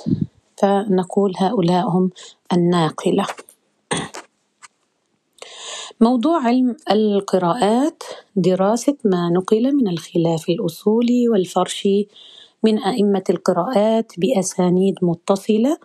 فنقول 0.56 1.32
هؤلاء 1.38 1.88
هم 1.88 2.10
الناقلة. 2.52 3.26
موضوع 6.00 6.46
علم 6.46 6.76
القراءات 6.90 8.02
دراسة 8.36 8.96
ما 9.04 9.28
نقل 9.28 9.76
من 9.76 9.88
الخلاف 9.88 10.48
الأصولي 10.48 11.28
والفرشي 11.28 12.08
من 12.64 12.78
أئمة 12.78 13.24
القراءات 13.30 14.12
بأسانيد 14.18 14.94
متصلة 15.02 15.78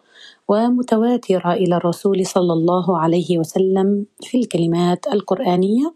ومتواترة 0.47 1.53
إلى 1.53 1.75
الرسول 1.75 2.25
صلى 2.25 2.53
الله 2.53 2.99
عليه 2.99 3.37
وسلم 3.37 4.05
في 4.21 4.37
الكلمات 4.37 5.07
القرآنية 5.07 5.93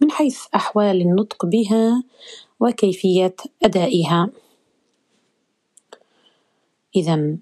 من 0.00 0.10
حيث 0.10 0.40
أحوال 0.54 1.00
النطق 1.00 1.46
بها 1.46 2.04
وكيفية 2.60 3.34
أدائها. 3.62 4.30
إذا 6.96 7.36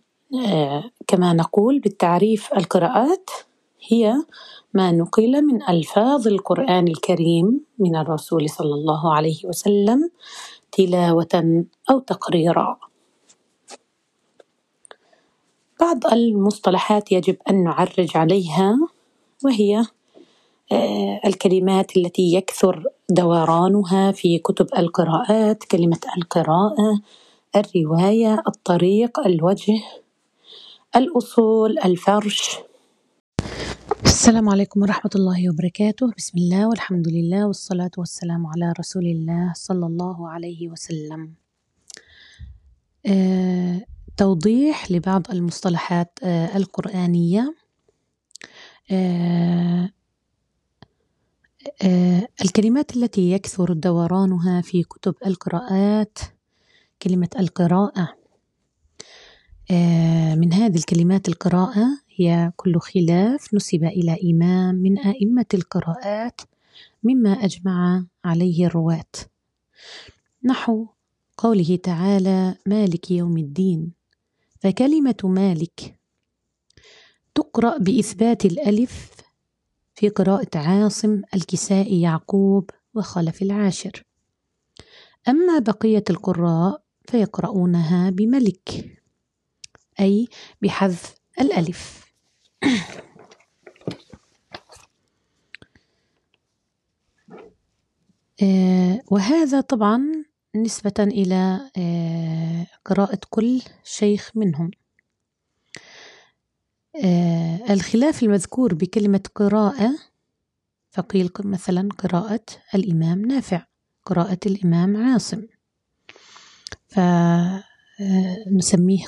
آه 0.47 0.85
كما 1.07 1.33
نقول 1.33 1.79
بالتعريف 1.81 2.55
القراءات 2.57 3.31
هي 3.89 4.15
ما 4.75 4.93
نقل 4.93 5.47
من 5.47 5.63
ألفاظ 5.69 6.29
القرآن 6.29 6.89
الكريم 6.89 7.61
من 7.79 7.97
الرسول 7.97 8.51
صلى 8.51 8.75
الله 8.75 9.15
عليه 9.15 9.39
وسلم 9.45 10.11
تلاوة 10.73 11.65
أو 11.91 11.99
تقريرا. 11.99 12.79
بعض 15.81 16.07
المصطلحات 16.07 17.13
يجب 17.13 17.37
أن 17.51 17.65
نعرج 17.65 18.17
عليها 18.17 18.79
وهي 19.45 19.85
آه، 20.73 21.21
الكلمات 21.27 21.97
التي 21.97 22.35
يكثر 22.35 22.85
دورانها 23.11 24.13
في 24.13 24.39
كتب 24.39 24.67
القراءات 24.79 25.65
كلمة 25.65 26.01
القراءة 26.17 27.01
الرواية 27.57 28.43
الطريق 28.49 29.21
الوجه 29.21 29.83
الأصول 30.97 31.79
الفرش 31.79 32.59
السلام 34.05 34.49
عليكم 34.49 34.83
ورحمة 34.83 35.11
الله 35.15 35.51
وبركاته. 35.51 36.13
بسم 36.19 36.39
الله 36.39 36.69
والحمد 36.69 37.09
لله 37.09 37.47
والصلاة 37.47 37.91
والسلام 37.99 38.47
على 38.47 38.73
رسول 38.81 39.07
الله 39.07 39.53
صلى 39.57 39.87
الله 39.87 40.29
عليه 40.31 40.69
وسلم. 40.69 41.35
آه، 43.07 43.81
توضيح 44.17 44.91
لبعض 44.91 45.31
المصطلحات 45.31 46.19
آه، 46.23 46.57
القرآنية. 46.57 47.55
آه، 48.91 49.91
آه، 51.83 52.29
الكلمات 52.45 52.97
التي 52.97 53.31
يكثر 53.33 53.73
دورانها 53.73 54.61
في 54.61 54.83
كتب 54.83 55.15
القراءات 55.27 56.19
كلمة 57.03 57.29
القراءة. 57.41 58.09
آه، 59.71 60.35
من 60.35 60.53
هذه 60.53 60.77
الكلمات 60.77 61.29
القراءة 61.29 61.87
هي 62.21 62.53
كل 62.57 62.81
خلاف 62.81 63.55
نسب 63.55 63.85
إلى 63.85 64.19
إمام 64.31 64.75
من 64.75 64.99
أئمة 64.99 65.47
القراءات 65.55 66.41
مما 67.03 67.33
أجمع 67.33 68.05
عليه 68.25 68.67
الرواة. 68.67 69.13
نحو 70.45 70.87
قوله 71.37 71.77
تعالى 71.77 72.57
مالك 72.67 73.11
يوم 73.11 73.37
الدين. 73.39 73.93
فكلمة 74.61 75.17
مالك 75.25 75.99
تقرأ 77.35 77.79
بإثبات 77.79 78.45
الألف 78.45 79.11
في 79.95 80.09
قراءة 80.09 80.59
عاصم 80.59 81.23
الكسائي 81.35 82.01
يعقوب 82.01 82.71
وخلف 82.95 83.43
العاشر. 83.43 84.05
أما 85.29 85.59
بقية 85.59 86.05
القراء 86.11 86.83
فيقرؤونها 87.09 88.11
بملك 88.11 88.97
أي 90.01 90.29
بحذف 90.63 91.15
الألف. 91.41 92.00
وهذا 99.11 99.61
طبعا 99.61 100.25
نسبة 100.57 100.93
إلى 100.99 101.71
آه، 101.79 102.67
قراءة 102.85 103.19
كل 103.31 103.63
شيخ 103.85 104.31
منهم. 104.35 104.71
آه، 107.05 107.73
الخلاف 107.73 108.23
المذكور 108.23 108.75
بكلمة 108.75 109.23
قراءة 109.35 109.95
فقيل 110.91 111.31
مثلا 111.41 111.89
قراءة 111.99 112.45
الإمام 112.75 113.21
نافع 113.21 113.63
قراءة 114.07 114.39
الإمام 114.47 114.97
عاصم. 114.97 115.43
فنسميه 116.89 117.65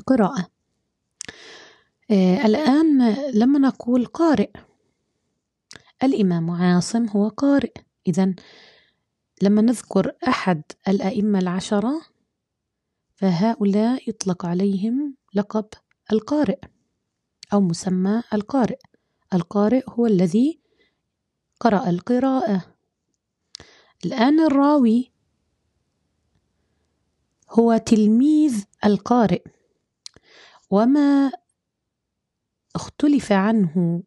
قراءة. 0.07 0.49
الآن 2.13 3.15
لما 3.35 3.59
نقول 3.59 4.07
قارئ. 4.07 4.51
الإمام 6.03 6.51
عاصم 6.51 7.09
هو 7.09 7.29
قارئ. 7.29 7.73
إذا 8.07 8.35
لما 9.43 9.63
نذكر 9.63 10.13
أحد 10.29 10.63
الأئمة 10.89 11.39
العشرة 11.39 12.03
فهؤلاء 13.15 14.09
يطلق 14.09 14.47
عليهم 14.47 15.17
لقب 15.35 15.67
القارئ 16.13 16.59
أو 17.53 17.61
مسمى 17.61 18.23
القارئ. 18.33 18.79
القارئ 19.35 19.83
هو 19.89 20.07
الذي 20.07 20.61
قرأ 21.61 21.91
القراءة. 21.91 22.63
الآن 24.05 24.41
الراوي 24.41 25.13
هو 27.51 27.77
تلميذ 27.77 28.65
القارئ. 28.85 29.43
وما 30.71 31.33
اختلف 32.75 33.33
عنه 33.33 34.03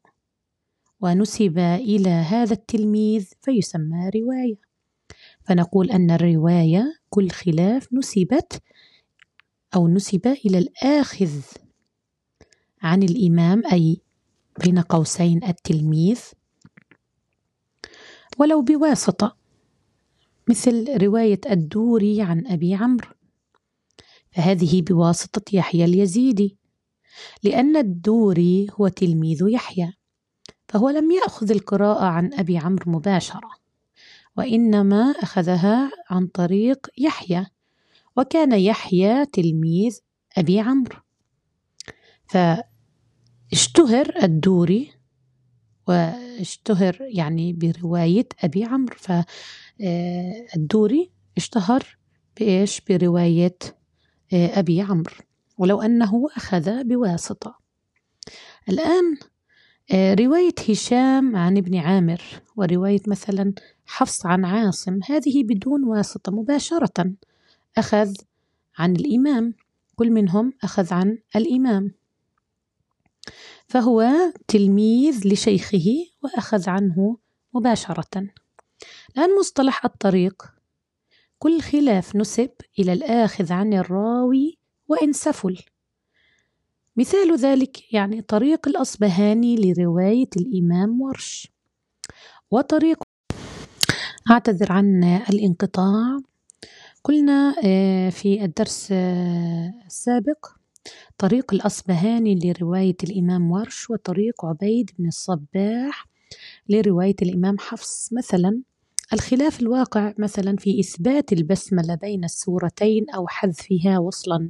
ونسب 1.01 1.57
إلى 1.59 2.09
هذا 2.09 2.53
التلميذ 2.53 3.27
فيسمى 3.41 4.09
رواية. 4.15 4.55
فنقول 5.43 5.91
أن 5.91 6.11
الرواية 6.11 6.99
كل 7.09 7.29
خلاف 7.29 7.93
نسبت 7.93 8.61
أو 9.75 9.87
نسب 9.87 10.27
إلى 10.27 10.57
الآخذ 10.57 11.41
عن 12.81 13.03
الإمام 13.03 13.63
أي 13.71 14.01
بين 14.63 14.79
قوسين 14.79 15.43
التلميذ. 15.43 16.19
ولو 18.37 18.61
بواسطة 18.61 19.37
مثل 20.49 21.03
رواية 21.03 21.41
الدوري 21.51 22.21
عن 22.21 22.47
أبي 22.47 22.75
عمرو. 22.75 23.09
فهذه 24.31 24.81
بواسطة 24.81 25.55
يحيى 25.55 25.85
اليزيدي. 25.85 26.57
لأن 27.43 27.77
الدوري 27.77 28.67
هو 28.79 28.87
تلميذ 28.87 29.43
يحيى 29.47 29.93
فهو 30.67 30.89
لم 30.89 31.11
يأخذ 31.11 31.51
القراءة 31.51 32.05
عن 32.05 32.33
أبي 32.33 32.57
عمرو 32.57 32.91
مباشرة 32.91 33.49
وإنما 34.37 35.01
أخذها 35.01 35.91
عن 36.09 36.27
طريق 36.27 36.87
يحيى 36.97 37.45
وكان 38.17 38.59
يحيى 38.59 39.25
تلميذ 39.25 39.99
أبي 40.37 40.59
عمرو. 40.59 40.95
فاشتهر 43.51 44.13
الدوري 44.23 44.91
واشتهر 45.87 46.97
يعني 47.01 47.53
برواية 47.53 48.27
أبي 48.43 48.63
عمرو. 48.63 48.95
فالدوري 49.77 51.01
آه، 51.01 51.37
اشتهر 51.37 51.97
بإيش؟ 52.39 52.81
برواية 52.89 53.57
آه، 54.33 54.59
أبي 54.59 54.81
عمرو. 54.81 55.15
ولو 55.57 55.81
أنه 55.81 56.27
أخذ 56.37 56.83
بواسطة. 56.83 57.59
الآن 58.69 59.17
آه، 59.91 60.13
رواية 60.13 60.55
هشام 60.69 61.35
عن 61.35 61.57
ابن 61.57 61.77
عامر 61.77 62.21
ورواية 62.55 63.01
مثلا 63.07 63.53
حفص 63.85 64.25
عن 64.25 64.45
عاصم 64.45 64.99
هذه 65.09 65.43
بدون 65.43 65.83
واسطة 65.83 66.31
مباشرة. 66.31 67.13
أخذ 67.77 68.13
عن 68.77 68.95
الإمام 68.95 69.53
كل 69.95 70.11
منهم 70.11 70.53
أخذ 70.63 70.93
عن 70.93 71.17
الإمام. 71.35 71.91
فهو 73.67 74.11
تلميذ 74.47 75.27
لشيخه 75.27 76.05
وأخذ 76.23 76.69
عنه 76.69 77.17
مباشرة. 77.53 78.27
الآن 79.15 79.39
مصطلح 79.39 79.85
الطريق. 79.85 80.43
كل 81.39 81.61
خلاف 81.61 82.15
نسب 82.15 82.49
إلى 82.79 82.93
الآخذ 82.93 83.53
عن 83.53 83.73
الراوي 83.73 84.57
وإن 84.87 85.13
سفل. 85.13 85.59
مثال 86.97 87.37
ذلك 87.37 87.93
يعني 87.93 88.21
طريق 88.21 88.67
الأصبهاني 88.67 89.55
لرواية 89.55 90.29
الإمام 90.37 91.01
ورش. 91.01 91.47
وطريق 92.51 93.03
أعتذر 94.31 94.71
عن 94.71 95.03
الانقطاع. 95.03 96.19
قلنا 97.03 97.55
آه، 97.65 98.09
في 98.09 98.45
الدرس 98.45 98.89
آه، 98.91 99.73
السابق 99.85 100.47
طريق 101.17 101.53
الأصبهاني 101.53 102.39
لرواية 102.43 102.95
الإمام 103.03 103.51
ورش 103.51 103.89
وطريق 103.89 104.45
عبيد 104.45 104.91
بن 104.99 105.07
الصباح 105.07 106.05
لرواية 106.69 107.15
الإمام 107.21 107.59
حفص. 107.59 108.13
مثلا 108.13 108.61
الخلاف 109.13 109.61
الواقع 109.61 110.13
مثلا 110.17 110.57
في 110.57 110.79
إثبات 110.79 111.33
البسملة 111.33 111.95
بين 111.95 112.23
السورتين 112.23 113.09
أو 113.09 113.27
حذفها 113.27 113.99
وصلا. 113.99 114.49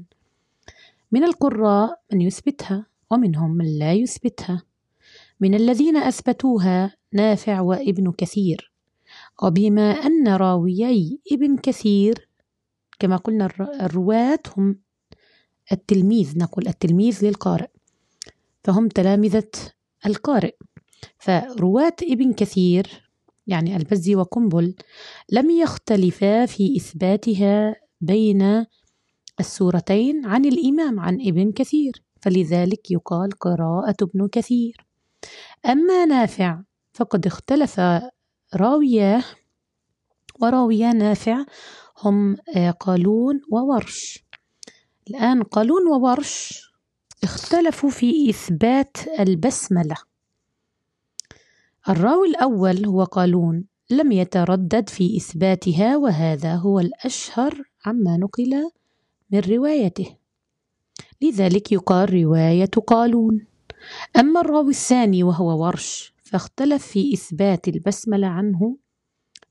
من 1.16 1.24
القراء 1.24 2.02
من 2.14 2.22
يثبتها 2.22 2.86
ومنهم 3.12 3.52
من 3.52 3.80
لا 3.80 3.94
يثبتها. 3.94 4.64
من 5.40 5.56
الذين 5.56 5.98
أثبتوها 5.98 6.96
نافع 7.14 7.60
وابن 7.60 8.12
كثير. 8.12 8.72
وبما 9.44 9.92
أن 9.92 10.28
راويي 10.28 11.20
ابن 11.32 11.58
كثير 11.58 12.30
كما 13.00 13.16
قلنا 13.16 13.50
الرواة 13.82 14.40
هم 14.58 14.80
التلميذ 15.72 16.38
نقول 16.38 16.68
التلميذ 16.68 17.26
للقارئ. 17.26 17.70
فهم 18.64 18.88
تلامذة 18.88 19.52
القارئ. 20.06 20.56
فرواة 21.18 21.96
ابن 22.04 22.34
كثير 22.34 23.12
يعني 23.48 23.76
البزي 23.76 24.16
وقنبل 24.16 24.76
لم 25.30 25.50
يختلفا 25.50 26.46
في 26.46 26.78
إثباتها 26.78 27.76
بين 28.02 28.66
السورتين 29.40 30.26
عن 30.26 30.46
الإمام 30.46 31.00
عن 31.00 31.14
ابن 31.22 31.52
كثير 31.52 32.04
فلذلك 32.22 32.92
يقال 32.92 33.32
قراءة 33.32 33.96
ابن 34.02 34.28
كثير. 34.28 34.86
أما 35.66 36.06
نافع 36.06 36.62
فقد 36.94 37.26
اختلف 37.26 37.82
راوياه 38.56 39.24
وراويا 40.42 40.94
نافع 40.94 41.46
هم 42.04 42.38
آه، 42.56 42.72
قالون 42.72 43.42
وورش. 43.52 44.26
الآن 45.10 45.44
قالون 45.44 45.88
وورش 45.88 46.62
اختلفوا 47.24 47.90
في 47.90 48.30
إثبات 48.30 48.98
البسملة. 49.20 49.96
الراوي 51.90 52.28
الأول 52.28 52.86
هو 52.86 53.04
قالون 53.04 53.66
لم 53.90 54.12
يتردد 54.12 54.90
في 54.90 55.18
إثباتها 55.18 55.98
وهذا 55.98 56.56
هو 56.56 56.80
الأشهر 56.80 57.64
عما 57.86 58.18
نقل 58.18 58.72
من 59.32 59.40
روايته. 59.40 60.16
لذلك 61.22 61.72
يقال 61.72 62.14
رواية 62.14 62.70
قالون. 62.88 63.46
أما 64.18 64.42
الراوي 64.42 64.70
الثاني 64.70 65.24
وهو 65.24 65.66
ورش 65.66 66.14
فاختلف 66.24 66.88
في 66.88 67.14
إثبات 67.14 67.68
البسملة 67.68 68.28
عنه 68.28 68.78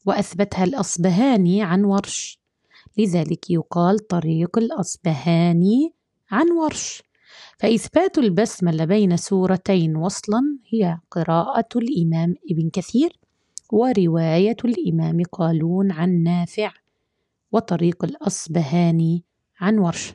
وأثبتها 0.07 0.65
الأصبهاني 0.65 1.63
عن 1.63 1.85
ورش. 1.85 2.39
لذلك 2.99 3.51
يقال 3.51 3.99
طريق 3.99 4.59
الأصبهاني 4.59 5.93
عن 6.31 6.51
ورش. 6.51 7.03
فإثبات 7.59 8.19
البسملة 8.19 8.85
بين 8.85 9.17
سورتين 9.17 9.97
وصلا 9.97 10.59
هي 10.69 10.99
قراءة 11.11 11.69
الإمام 11.77 12.35
ابن 12.51 12.71
كثير 12.71 13.19
ورواية 13.73 14.57
الإمام 14.65 15.23
قالون 15.33 15.93
عن 15.93 16.23
نافع 16.23 16.73
وطريق 17.53 18.05
الأصبهاني 18.05 19.25
عن 19.65 19.79
ورش. 19.79 20.13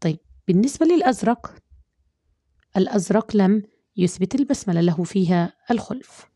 طيب 0.00 0.18
بالنسبة 0.48 0.86
للأزرق 0.86 1.54
الأزرق 2.76 3.36
لم 3.36 3.62
يثبت 3.96 4.34
البسملة 4.34 4.80
له 4.80 5.04
فيها 5.04 5.52
الخلف. 5.70 6.28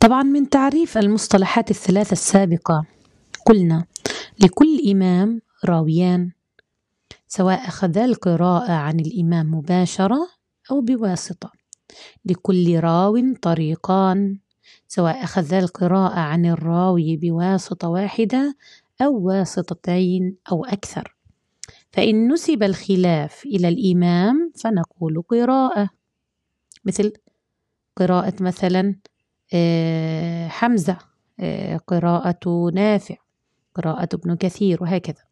طبعا 0.00 0.22
من 0.22 0.48
تعريف 0.48 0.98
المصطلحات 0.98 1.70
الثلاثة 1.70 2.12
السابقة 2.12 2.84
قلنا 3.46 3.84
لكل 4.40 4.90
إمام 4.90 5.40
راويان 5.64 6.30
سواء 7.28 7.68
أخذا 7.68 8.04
القراءة 8.04 8.72
عن 8.72 9.00
الإمام 9.00 9.54
مباشرة 9.54 10.28
أو 10.70 10.80
بواسطة. 10.80 11.52
لكل 12.24 12.80
راو 12.80 13.34
طريقان 13.42 14.38
سواء 14.88 15.24
أخذ 15.24 15.54
القراءة 15.54 16.20
عن 16.20 16.46
الراوي 16.46 17.16
بواسطة 17.16 17.88
واحدة 17.88 18.56
أو 19.02 19.18
واسطتين 19.18 20.36
أو 20.52 20.64
أكثر. 20.64 21.16
فإن 21.92 22.32
نسب 22.32 22.62
الخلاف 22.62 23.44
إلى 23.44 23.68
الإمام 23.68 24.52
فنقول 24.56 25.22
قراءة. 25.22 25.90
مثل 26.84 27.12
قراءة 27.96 28.42
مثلا 28.42 28.96
آه، 29.54 30.48
حمزة 30.48 30.98
آه، 31.40 31.76
قراءة 31.76 32.70
نافع 32.74 33.16
قراءة 33.74 34.08
ابن 34.14 34.36
كثير 34.36 34.82
وهكذا. 34.82 35.31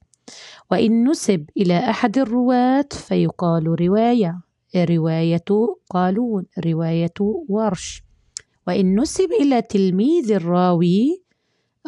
وإن 0.70 1.08
نسب 1.08 1.50
إلى 1.56 1.78
أحد 1.78 2.18
الرواة 2.18 2.88
فيقال 2.92 3.80
رواية 3.80 4.40
رواية 4.76 5.44
قالون 5.90 6.46
رواية 6.66 7.14
ورش. 7.48 8.02
وإن 8.66 9.00
نسب 9.00 9.28
إلى 9.32 9.62
تلميذ 9.62 10.32
الراوي 10.32 11.22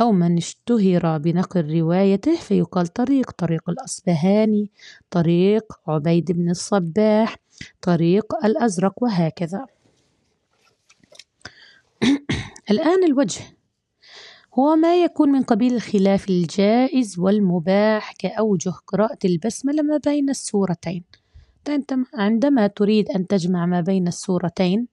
أو 0.00 0.12
من 0.12 0.36
اشتهر 0.36 1.18
بنقل 1.18 1.80
روايته 1.80 2.36
فيقال 2.36 2.86
طريق 2.86 3.30
طريق 3.30 3.70
الأصبهاني 3.70 4.70
طريق 5.10 5.72
عبيد 5.88 6.32
بن 6.32 6.50
الصباح 6.50 7.36
طريق 7.82 8.44
الأزرق 8.44 9.02
وهكذا. 9.02 9.66
الآن 12.70 13.04
الوجه. 13.04 13.42
هو 14.58 14.76
ما 14.76 15.02
يكون 15.04 15.28
من 15.28 15.42
قبيل 15.42 15.74
الخلاف 15.74 16.30
الجائز 16.30 17.18
والمباح 17.18 18.12
كأوجه 18.12 18.72
قراءة 18.86 19.18
البسملة 19.24 19.82
ما 19.82 19.96
بين 19.96 20.30
السورتين. 20.30 21.04
عندما 22.14 22.66
تريد 22.66 23.10
أن 23.10 23.26
تجمع 23.26 23.66
ما 23.66 23.80
بين 23.80 24.08
السورتين 24.08 24.88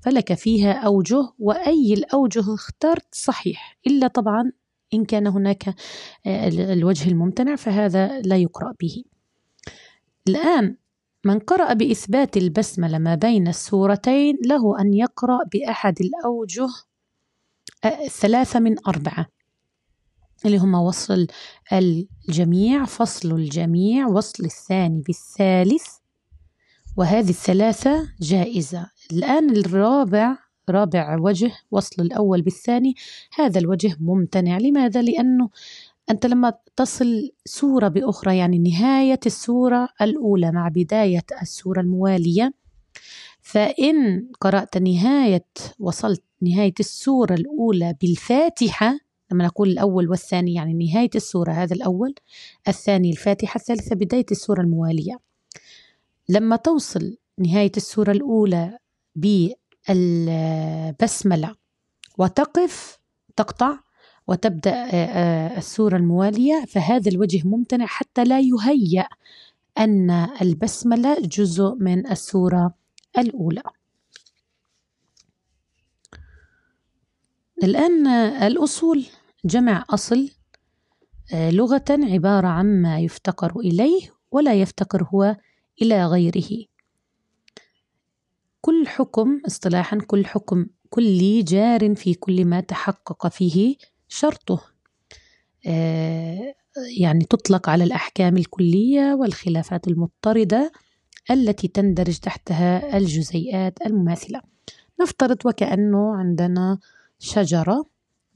فلك 0.00 0.34
فيها 0.34 0.72
أوجه 0.72 1.28
وأي 1.38 1.94
الأوجه 1.94 2.54
اخترت 2.54 3.14
صحيح. 3.14 3.78
إلا 3.86 4.06
طبعا 4.06 4.52
إن 4.94 5.04
كان 5.04 5.26
هناك 5.26 5.68
آه، 6.26 6.48
الوجه 6.48 7.08
الممتنع 7.08 7.56
فهذا 7.56 8.20
لا 8.20 8.36
يقرأ 8.36 8.74
به. 8.80 9.04
الآن 10.28 10.76
من 11.24 11.38
قرأ 11.38 11.72
بإثبات 11.72 12.36
البسملة 12.36 12.98
ما 12.98 13.14
بين 13.14 13.48
السورتين 13.48 14.38
له 14.46 14.80
أن 14.80 14.94
يقرأ 14.94 15.38
بأحد 15.52 15.94
الأوجه 16.00 16.68
ثلاثة 18.20 18.60
من 18.60 18.76
أربعة 18.88 19.26
اللي 20.46 20.58
هم 20.58 20.74
وصل 20.74 21.26
الجميع 21.72 22.84
فصل 22.84 23.32
الجميع 23.32 24.06
وصل 24.06 24.44
الثاني 24.44 25.02
بالثالث 25.02 25.86
وهذه 26.96 27.30
الثلاثة 27.30 28.08
جائزة 28.20 28.90
الآن 29.12 29.50
الرابع 29.50 30.36
رابع 30.70 31.16
وجه 31.20 31.52
وصل 31.70 32.02
الأول 32.02 32.42
بالثاني 32.42 32.94
هذا 33.34 33.58
الوجه 33.58 33.96
ممتنع 34.00 34.58
لماذا؟ 34.58 35.02
لأنه 35.02 35.50
أنت 36.10 36.26
لما 36.26 36.52
تصل 36.76 37.30
سورة 37.44 37.88
بأخرى 37.88 38.36
يعني 38.36 38.58
نهاية 38.58 39.20
السورة 39.26 39.88
الأولى 40.02 40.52
مع 40.52 40.68
بداية 40.68 41.24
السورة 41.42 41.80
الموالية 41.80 42.52
فإن 43.42 44.28
قرأت 44.40 44.78
نهاية 44.78 45.46
وصلت 45.78 46.22
نهاية 46.42 46.74
السورة 46.80 47.34
الأولى 47.34 47.94
بالفاتحة 48.00 48.98
لما 49.32 49.44
نقول 49.44 49.68
الأول 49.68 50.10
والثاني 50.10 50.54
يعني 50.54 50.86
نهاية 50.86 51.10
السورة 51.14 51.52
هذا 51.52 51.74
الأول 51.74 52.14
الثاني 52.68 53.10
الفاتحة 53.10 53.58
الثالثة 53.58 53.96
بداية 53.96 54.26
السورة 54.30 54.60
الموالية. 54.60 55.20
لما 56.28 56.56
توصل 56.56 57.16
نهاية 57.38 57.72
السورة 57.76 58.10
الأولى 58.12 58.78
بالبسملة 59.88 61.54
وتقف 62.18 62.98
تقطع 63.36 63.78
وتبدأ 64.28 64.86
السورة 65.58 65.96
الموالية 65.96 66.64
فهذا 66.68 67.10
الوجه 67.10 67.48
ممتنع 67.48 67.86
حتى 67.86 68.24
لا 68.24 68.40
يهيأ 68.40 69.08
أن 69.78 70.10
البسملة 70.42 71.20
جزء 71.20 71.74
من 71.80 72.06
السورة 72.10 72.74
الأولى. 73.18 73.62
الآن 77.62 78.06
الأصول 78.42 79.06
جمع 79.44 79.84
أصل 79.90 80.30
لغة 81.32 81.84
عبارة 81.90 82.48
عما 82.48 83.00
يفتقر 83.00 83.60
إليه 83.60 84.00
ولا 84.30 84.54
يفتقر 84.54 85.04
هو 85.04 85.36
إلى 85.82 86.06
غيره. 86.06 86.66
كل 88.60 88.86
حكم 88.86 89.40
اصطلاحا 89.46 89.98
كل 89.98 90.26
حكم 90.26 90.66
كلي 90.90 91.42
جار 91.42 91.94
في 91.94 92.14
كل 92.14 92.44
ما 92.44 92.60
تحقق 92.60 93.28
فيه 93.28 93.76
شرطه. 94.08 94.62
يعني 96.98 97.24
تطلق 97.30 97.68
على 97.68 97.84
الأحكام 97.84 98.36
الكلية 98.36 99.14
والخلافات 99.14 99.88
المضطردة 99.88 100.72
التي 101.30 101.68
تندرج 101.68 102.18
تحتها 102.18 102.96
الجزيئات 102.96 103.78
المماثلة. 103.86 104.40
نفترض 105.00 105.38
وكأنه 105.46 106.16
عندنا 106.16 106.78
شجرة. 107.18 107.86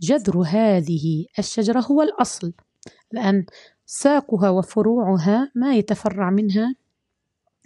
جذر 0.00 0.42
هذه 0.46 1.26
الشجرة 1.38 1.80
هو 1.80 2.02
الأصل. 2.02 2.52
لأن 3.12 3.46
ساقها 3.86 4.50
وفروعها 4.50 5.50
ما 5.54 5.74
يتفرع 5.74 6.30
منها 6.30 6.74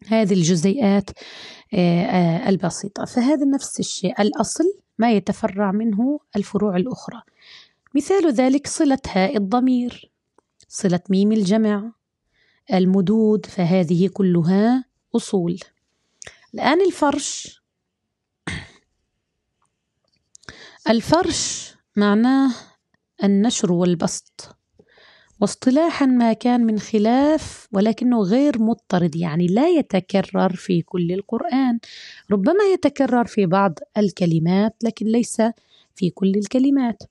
هذه 0.07 0.35
الجزيئات 0.35 1.11
آه، 1.75 2.05
آه، 2.05 2.49
البسيطة. 2.49 3.05
فهذا 3.05 3.45
نفس 3.45 3.81
الشيء. 3.81 4.23
الأصل 4.23 4.65
ما 4.99 5.13
يتفرع 5.13 5.73
منه 5.73 6.21
الفروع 6.37 6.77
الأخرى. 6.77 7.23
مثال 7.95 8.33
ذلك 8.33 8.67
صلة 8.67 8.99
هاء 9.09 9.37
الضمير 9.37 10.11
صلة 10.69 11.01
ميم 11.11 11.33
الجمع 11.33 11.93
المدود. 12.73 13.47
فهذه 13.47 14.09
كلها 14.09 14.88
أصول. 15.17 15.59
الآن 16.55 16.81
الفرش. 16.81 17.63
الفرش 20.89 21.75
معناه 21.97 22.55
النشر 23.25 23.73
والبسط. 23.73 24.57
واصطلاحا 25.41 26.07
ما 26.07 26.33
كان 26.33 26.61
من 26.67 26.79
خلاف 26.79 27.69
ولكنه 27.73 28.23
غير 28.23 28.63
مضطرد 28.63 29.17
يعني 29.17 29.47
لا 29.47 29.69
يتكرر 29.69 30.57
في 30.57 30.83
كل 30.83 31.13
القرآن. 31.13 31.79
ربما 32.31 32.65
يتكرر 32.73 33.25
في 33.25 33.47
بعض 33.47 33.79
الكلمات 33.97 34.77
لكن 34.83 35.07
ليس 35.07 35.43
في 35.95 36.11
كل 36.11 36.33
الكلمات. 36.37 37.03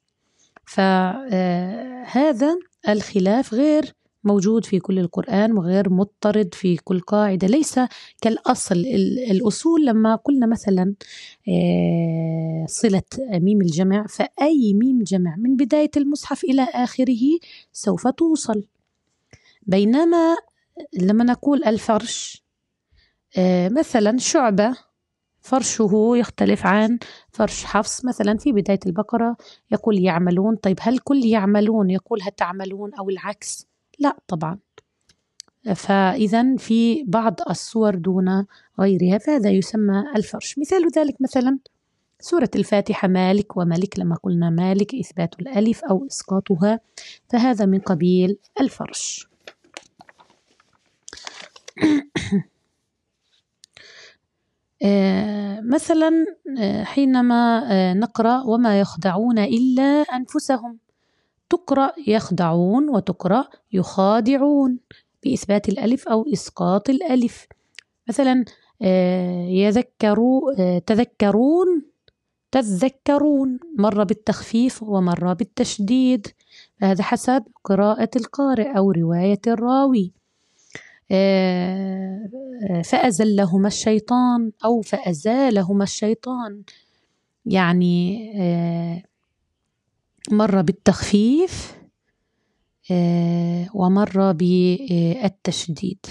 فهذا 0.66 2.58
آه، 2.88 2.91
الخلاف 2.91 3.54
غير 3.54 3.93
موجود 4.28 4.65
في 4.65 4.80
كل 4.80 4.99
القرآن 4.99 5.57
وغير 5.57 5.89
مضطرد 5.89 6.53
في 6.53 6.78
كل 6.78 6.99
قاعدة 6.99 7.47
ليس 7.47 7.80
كالأصل. 8.21 8.75
الأصول 9.32 9.86
لما 9.86 10.15
قلنا 10.15 10.47
مثلا 10.47 10.93
آه، 11.49 12.65
صلة 12.69 13.03
ميم 13.19 13.61
الجمع 13.61 14.05
فأي 14.07 14.73
ميم 14.73 15.03
جمع 15.03 15.36
من 15.36 15.55
بداية 15.55 15.91
المصحف 15.97 16.43
إلى 16.43 16.63
آخره 16.73 17.39
سوف 17.73 18.07
توصل. 18.07 18.63
بينما 19.63 20.36
لما 20.93 21.23
نقول 21.23 21.63
الفرش 21.63 22.43
آه، 23.38 23.69
مثلا 23.69 24.17
شعبة 24.17 24.78
فرشه 25.41 26.11
يختلف 26.15 26.65
عن 26.65 26.99
فرش 27.32 27.63
حفص. 27.63 28.05
مثلا 28.05 28.38
في 28.38 28.51
بداية 28.51 28.80
البقرة 28.86 29.38
يقول 29.71 29.99
يعملون. 30.03 30.55
طيب 30.55 30.78
هل 30.82 30.99
كل 30.99 31.25
يعملون؟ 31.25 31.89
يقول 31.89 32.21
هل 32.21 32.32
تعملون 32.32 32.93
أو 32.93 33.09
العكس؟ 33.09 33.67
لا 34.00 34.18
طبعا. 34.28 34.60
فإذا 35.76 36.56
في 36.56 37.04
بعض 37.04 37.36
الصور 37.50 37.95
دون 37.95 38.45
غيرها 38.80 39.18
فهذا 39.18 39.50
يسمى 39.50 40.04
الفرش. 40.16 40.60
مثال 40.60 40.91
ذلك 40.98 41.22
مثلا 41.22 41.60
سورة 42.20 42.50
الفاتحة 42.56 43.08
مالك 43.08 43.58
وملك 43.58 44.00
لما 44.00 44.16
قلنا 44.16 44.50
مالك 44.50 44.95
إثبات 44.95 45.39
الألف 45.39 45.84
أو 45.84 46.08
إسقاطها 46.08 46.80
فهذا 47.30 47.66
من 47.66 47.80
قبيل 47.80 48.38
الفرش. 48.62 49.28
مثلا 55.62 56.26
آه، 56.60 56.84
حينما 56.84 57.72
آه، 57.72 57.93
نقرأ 57.93 58.43
وما 58.43 58.80
يخدعون 58.80 59.39
إلا 59.39 60.02
أنفسهم. 60.02 60.78
تقرأ 61.50 61.93
يخدعون 62.08 62.89
وتقرأ 62.89 63.48
يخادعون 63.74 64.80
بإثبات 65.24 65.70
الألف 65.70 66.08
أو 66.08 66.26
إسقاط 66.34 66.89
الألف. 66.89 67.48
مثلا 68.10 68.45
آه، 68.82 69.48
يذكروا 69.48 70.54
آه، 70.60 70.80
تذكرون 70.80 71.82
تذكرون 72.52 73.60
مرة 73.78 74.04
بالتخفيف 74.04 74.84
ومرة 74.84 75.34
بالتشديد. 75.34 76.28
هذا 76.82 77.04
حسب 77.04 77.43
قراءة 77.64 78.10
القارئ 78.16 78.78
أو 78.78 78.91
رواية 78.91 79.41
الراوي. 79.48 80.12
آه، 81.12 82.30
فأزلهما 82.86 83.68
الشيطان 83.68 84.52
أو 84.66 84.82
فأزالهما 84.82 85.84
الشيطان. 85.84 86.62
يعني 87.45 88.32
مرة 90.32 90.61
بالتخفيف 90.61 91.78
آه، 92.91 93.67
ومرة 93.73 94.32
بالتشديد. 94.32 96.05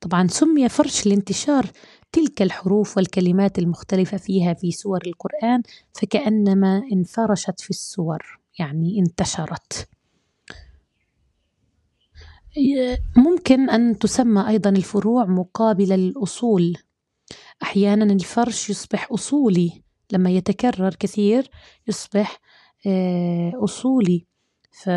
طبعا 0.00 0.26
سمي 0.26 0.68
فرش 0.68 1.06
الانتشار 1.06 1.66
تلك 2.12 2.42
الحروف 2.42 2.96
والكلمات 2.96 3.58
المختلفة 3.58 4.16
فيها 4.16 4.54
في 4.54 4.70
سور 4.70 5.00
القرآن 5.06 5.62
فكأنما 5.92 6.82
انفرشت 6.92 7.60
في 7.60 7.70
السور 7.70 8.40
يعني 8.58 8.98
انتشرت. 8.98 9.88
ممكن 13.16 13.70
أن 13.70 13.98
تسمى 13.98 14.48
أيضا 14.48 14.70
الفروع 14.70 15.24
مقابلة 15.24 15.96
للأصول 15.96 16.76
أحيانا 17.62 18.04
الفرش 18.14 18.70
يصبح 18.70 19.12
أصولي 19.12 19.82
لما 20.12 20.30
يتكرر 20.30 20.94
كثير 20.94 21.50
يصبح 21.88 22.40
أصولي. 23.64 24.26
ف 24.70 24.90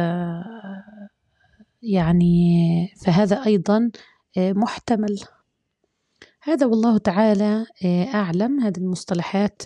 يعني 1.86 2.94
فهذا 2.98 3.46
أيضا 3.46 3.92
آه، 4.38 4.54
محتمل. 4.54 5.20
هذا 6.44 6.66
والله 6.66 6.98
تعالى 6.98 7.66
آه، 7.86 8.06
أعلم. 8.06 8.60
هذه 8.60 8.78
المصطلحات 8.78 9.62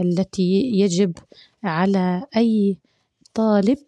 التي 0.00 0.60
يجب 0.74 1.12
على 1.64 2.26
أي 2.36 2.78
طالب 3.34 3.78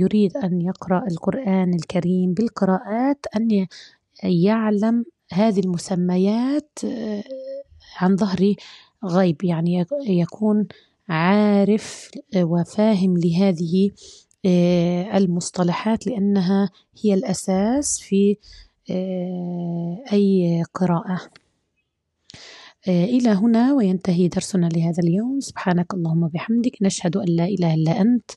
يريد 0.00 0.36
أن 0.36 0.60
يقرأ 0.60 1.06
القرآن 1.10 1.74
الكريم 1.74 2.34
بالقراءات 2.34 3.26
أن 3.36 3.66
يعلم 4.22 5.04
هذه 5.32 5.60
المسميات 5.60 6.78
عن 8.00 8.16
ظهر 8.16 8.54
غيب 9.04 9.44
يعني 9.44 9.86
يكون 10.06 10.66
عارف 11.08 12.10
وفاهم 12.36 13.16
لهذه 13.18 13.90
آه، 14.46 15.16
المصطلحات 15.16 16.06
لأنها 16.06 16.70
هي 17.04 17.14
الأساس 17.14 18.00
في 18.00 18.36
آه، 18.90 20.04
أي 20.12 20.62
قراءة. 20.74 21.20
آه، 22.88 23.04
إلى 23.04 23.28
هنا 23.28 23.74
وينتهي 23.74 24.28
درسنا 24.28 24.66
لهذا 24.66 25.02
اليوم. 25.02 25.40
سبحانك 25.40 25.94
اللهم 25.94 26.22
وبحمدك. 26.22 26.82
نشهد 26.82 27.16
أن 27.16 27.28
لا 27.28 27.44
إله 27.44 27.74
إلا 27.74 28.00
أنت. 28.00 28.30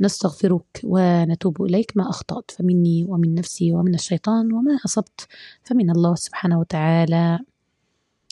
نستغفرك 0.00 0.80
ونتوب 0.84 1.62
إليك. 1.62 1.92
ما 1.96 2.10
أخطأت 2.10 2.50
فمني 2.50 3.06
ومن 3.08 3.34
نفسي 3.34 3.72
ومن 3.72 3.94
الشيطان 3.94 4.52
وما 4.52 4.78
أصبت 4.86 5.26
فمن 5.64 5.90
الله 5.90 6.14
سبحانه 6.14 6.60
وتعالى. 6.60 7.38